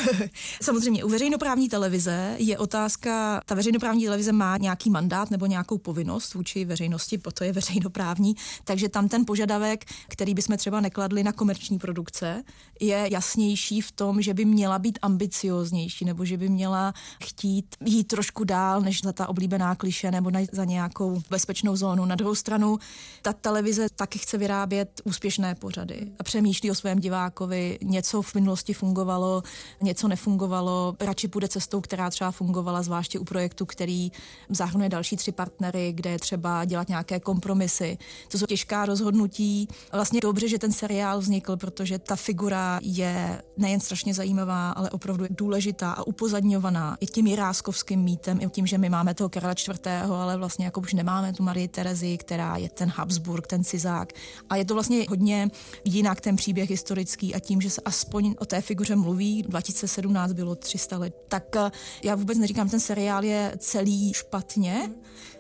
Samozřejmě 0.62 1.04
u 1.04 1.10
veřejnoprávní 1.10 1.70
televize 1.70 2.36
je 2.38 2.58
otázka, 2.58 3.42
ta 3.46 3.56
veřejnoprávní 3.56 4.04
televize 4.04 4.32
má 4.32 4.58
nějaký 4.58 4.90
mandát 4.90 5.32
nebo 5.32 5.46
nějakou 5.46 5.78
povinnost 5.78 6.34
vůči 6.34 6.66
veřejnosti, 6.66 7.18
po 7.18 7.32
to 7.32 7.44
je 7.44 7.54
veřejnoprávní, 7.54 8.36
takže 8.64 8.90
tam 8.90 9.10
ten 9.10 9.26
požadavek, 9.26 9.86
který 10.08 10.34
bychom 10.34 10.58
třeba 10.58 10.82
nekladli 10.82 11.24
na 11.24 11.32
komerční 11.32 11.80
produkce, 11.80 12.44
je 12.82 13.08
jasnější 13.12 13.82
v 13.82 13.92
tom, 13.92 14.22
že 14.22 14.34
by 14.34 14.46
měla 14.46 14.80
být 14.80 15.00
ambicioznější 15.02 16.06
nebo 16.06 16.26
že 16.26 16.38
by 16.38 16.50
měla 16.50 16.94
chtít 17.24 17.76
jít 17.86 18.04
trošku 18.04 18.44
dál, 18.44 18.82
než 18.82 19.02
ta 19.14 19.30
oblíbená 19.30 19.76
kliše 19.78 20.12
nebo 20.12 20.32
na, 20.32 20.40
za 20.52 20.66
nějakou 20.66 21.22
bezpečnou 21.30 21.76
zónu. 21.76 22.06
Na 22.06 22.16
druhou 22.16 22.36
stranu, 22.36 22.78
ta 23.22 23.34
televize 23.34 23.88
taky 23.96 24.20
chce 24.20 24.38
vyrábět 24.38 25.02
úspěšné 25.04 25.56
pořady 25.56 26.12
a 26.20 26.24
přemýšlí 26.24 26.72
o 26.72 26.76
svém 26.76 27.00
divákovi. 27.00 27.78
Něco 27.84 28.22
v 28.22 28.36
minulosti 28.36 28.74
fungovalo, 28.74 29.44
něco 29.82 30.08
nefungovalo. 30.08 30.96
Radši 31.00 31.28
půjde 31.28 31.48
cestou, 31.48 31.82
která 31.82 32.10
třeba 32.10 32.32
fungovala, 32.32 32.82
zvláště 32.82 33.20
u 33.20 33.24
projektu, 33.24 33.66
který 33.66 34.12
zahrnuje 34.50 34.90
další 34.90 35.16
tři 35.16 35.32
partnery, 35.32 35.94
kde 35.94 36.10
je 36.10 36.20
třeba 36.20 36.66
dělat 36.66 36.90
nějaké 36.90 37.20
kompromisy. 37.20 37.98
To 38.32 38.38
jsou 38.38 38.46
těžká 38.46 38.86
rozhodnutí. 38.86 39.68
Vlastně 39.94 40.20
dobře, 40.22 40.48
že 40.48 40.60
ten 40.60 40.72
seriál 40.72 41.20
vznikl, 41.20 41.58
protože 41.58 42.00
ta 42.00 42.16
figura 42.16 42.80
je 42.84 43.42
nejen 43.58 43.80
strašně 43.80 44.14
zajímavá, 44.14 44.72
ale 44.72 44.90
opravdu 44.90 45.26
důležitá 45.30 45.92
a 45.92 46.04
upozadňovaná 46.04 46.98
i 47.00 47.06
tím 47.06 47.28
jiráskovským 47.28 48.00
mítem, 48.00 48.42
i 48.42 48.50
tím, 48.50 48.68
že 48.68 48.78
my 48.78 48.90
máme 48.90 49.14
toho 49.14 49.30
Karla 49.30 49.54
čtvrtého, 49.68 50.16
ale 50.16 50.38
vlastně 50.38 50.66
jako 50.66 50.80
už 50.80 50.94
nemáme 50.94 51.34
tu 51.34 51.44
Marii 51.44 51.68
Terezi, 51.68 52.18
která 52.18 52.58
je 52.58 52.70
ten 52.70 52.90
Habsburg, 52.90 53.48
ten 53.48 53.64
Cizák. 53.64 54.14
A 54.50 54.56
je 54.56 54.66
to 54.66 54.74
vlastně 54.74 55.06
hodně 55.10 55.50
jinak 55.86 56.22
ten 56.22 56.36
příběh 56.36 56.70
historický 56.70 57.36
a 57.36 57.40
tím, 57.40 57.62
že 57.62 57.70
se 57.70 57.82
aspoň 57.86 58.36
o 58.40 58.46
té 58.46 58.62
figuře 58.62 58.96
mluví, 58.96 59.44
2017 59.44 60.34
bylo 60.34 60.56
300 60.56 60.98
let, 60.98 61.16
tak 61.28 61.56
eh, 61.56 61.72
já 62.04 62.16
vůbec 62.16 62.38
neříkám, 62.38 62.70
ten 62.70 62.80
seriál 62.80 63.24
je 63.24 63.54
celý 63.58 64.14
špatně, 64.14 64.90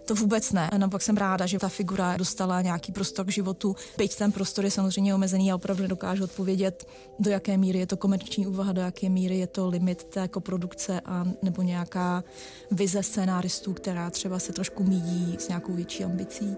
to 0.07 0.15
vůbec 0.15 0.51
ne. 0.51 0.69
Naopak 0.77 1.01
jsem 1.01 1.17
ráda, 1.17 1.45
že 1.45 1.59
ta 1.59 1.69
figura 1.69 2.17
dostala 2.17 2.61
nějaký 2.61 2.91
prostor 2.91 3.25
k 3.25 3.31
životu. 3.31 3.75
Byť 3.97 4.17
ten 4.17 4.31
prostor 4.31 4.65
je 4.65 4.71
samozřejmě 4.71 5.15
omezený 5.15 5.51
a 5.51 5.55
opravdu 5.55 5.83
nedokážu 5.83 6.23
odpovědět, 6.23 6.87
do 7.19 7.31
jaké 7.31 7.57
míry 7.57 7.79
je 7.79 7.87
to 7.87 7.97
komerční 7.97 8.47
úvaha, 8.47 8.71
do 8.71 8.81
jaké 8.81 9.09
míry 9.09 9.37
je 9.37 9.47
to 9.47 9.67
limit 9.67 10.03
té 10.03 10.29
produkce 10.39 11.01
a 11.05 11.25
nebo 11.41 11.61
nějaká 11.61 12.23
vize 12.71 13.03
scénáristů, 13.03 13.73
která 13.73 14.09
třeba 14.09 14.39
se 14.39 14.53
trošku 14.53 14.83
míjí 14.83 15.37
s 15.39 15.47
nějakou 15.47 15.73
větší 15.73 16.03
ambicí. 16.03 16.55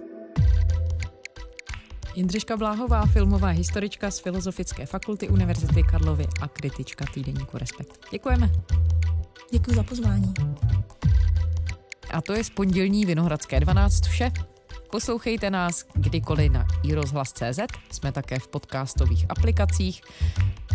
Jindřiška 2.15 2.57
Bláhová, 2.57 3.05
filmová 3.05 3.47
historička 3.47 4.11
z 4.11 4.19
Filozofické 4.19 4.85
fakulty 4.85 5.29
Univerzity 5.29 5.83
Karlovy 5.83 6.27
a 6.41 6.47
kritička 6.47 7.05
týdeníku 7.13 7.57
Respekt. 7.57 7.99
Děkujeme. 8.11 8.51
Děkuji 9.51 9.75
za 9.75 9.83
pozvání. 9.83 10.33
A 12.11 12.21
to 12.21 12.33
je 12.33 12.43
z 12.43 12.49
pondělní 12.49 13.05
Vinohradské 13.05 13.59
12 13.59 14.05
vše. 14.05 14.31
Poslouchejte 14.91 15.49
nás 15.49 15.85
kdykoliv 15.93 16.51
na 16.51 16.67
iRozhlas.cz, 16.83 17.59
jsme 17.91 18.11
také 18.11 18.39
v 18.39 18.47
podcastových 18.47 19.25
aplikacích. 19.29 20.01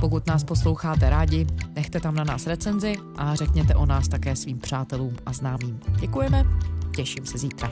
Pokud 0.01 0.27
nás 0.27 0.45
posloucháte 0.45 1.11
rádi, 1.11 1.47
nechte 1.75 2.01
tam 2.01 2.15
na 2.15 2.25
nás 2.25 2.47
recenzi 2.47 2.95
a 3.17 3.35
řekněte 3.35 3.75
o 3.75 3.87
nás 3.87 4.09
také 4.09 4.37
svým 4.37 4.59
přátelům 4.59 5.17
a 5.27 5.33
známým. 5.33 5.81
Děkujeme, 6.01 6.45
těším 6.97 7.27
se 7.27 7.39
zítra. 7.39 7.71